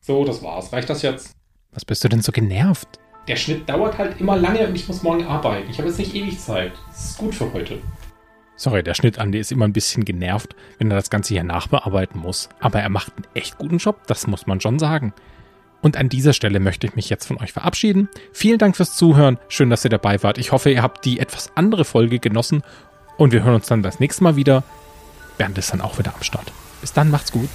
So, 0.00 0.24
das 0.24 0.44
war's. 0.44 0.72
Reicht 0.72 0.88
das 0.88 1.02
jetzt? 1.02 1.32
Was 1.72 1.84
bist 1.84 2.04
du 2.04 2.08
denn 2.08 2.22
so 2.22 2.30
genervt? 2.30 2.86
Der 3.26 3.34
Schnitt 3.34 3.68
dauert 3.68 3.98
halt 3.98 4.20
immer 4.20 4.36
lange 4.36 4.64
und 4.68 4.76
ich 4.76 4.86
muss 4.86 5.02
morgen 5.02 5.26
arbeiten. 5.26 5.68
Ich 5.68 5.78
habe 5.78 5.88
jetzt 5.88 5.98
nicht 5.98 6.14
ewig 6.14 6.38
Zeit. 6.38 6.70
Das 6.86 7.06
ist 7.06 7.18
gut 7.18 7.34
für 7.34 7.52
heute. 7.52 7.80
Sorry, 8.54 8.84
der 8.84 8.94
Schnitt 8.94 9.18
Andi 9.18 9.40
ist 9.40 9.50
immer 9.50 9.64
ein 9.64 9.72
bisschen 9.72 10.04
genervt, 10.04 10.54
wenn 10.78 10.88
er 10.92 10.98
das 10.98 11.10
Ganze 11.10 11.34
hier 11.34 11.42
nachbearbeiten 11.42 12.20
muss. 12.20 12.48
Aber 12.60 12.80
er 12.80 12.90
macht 12.90 13.12
einen 13.16 13.26
echt 13.34 13.58
guten 13.58 13.78
Job, 13.78 14.06
das 14.06 14.28
muss 14.28 14.46
man 14.46 14.60
schon 14.60 14.78
sagen. 14.78 15.12
Und 15.82 15.96
an 15.96 16.08
dieser 16.08 16.32
Stelle 16.32 16.60
möchte 16.60 16.86
ich 16.86 16.96
mich 16.96 17.08
jetzt 17.10 17.26
von 17.26 17.38
euch 17.38 17.52
verabschieden. 17.52 18.08
Vielen 18.32 18.58
Dank 18.58 18.76
fürs 18.76 18.96
Zuhören. 18.96 19.38
Schön, 19.48 19.70
dass 19.70 19.84
ihr 19.84 19.90
dabei 19.90 20.22
wart. 20.22 20.38
Ich 20.38 20.52
hoffe, 20.52 20.70
ihr 20.70 20.82
habt 20.82 21.04
die 21.04 21.20
etwas 21.20 21.50
andere 21.54 21.84
Folge 21.84 22.18
genossen. 22.18 22.62
Und 23.16 23.32
wir 23.32 23.44
hören 23.44 23.54
uns 23.54 23.66
dann 23.66 23.82
das 23.82 24.00
nächste 24.00 24.24
Mal 24.24 24.36
wieder. 24.36 24.64
Bernd 25.38 25.58
ist 25.58 25.72
dann 25.72 25.80
auch 25.80 25.98
wieder 25.98 26.14
am 26.14 26.22
Start. 26.22 26.52
Bis 26.80 26.92
dann, 26.92 27.10
macht's 27.10 27.32
gut. 27.32 27.48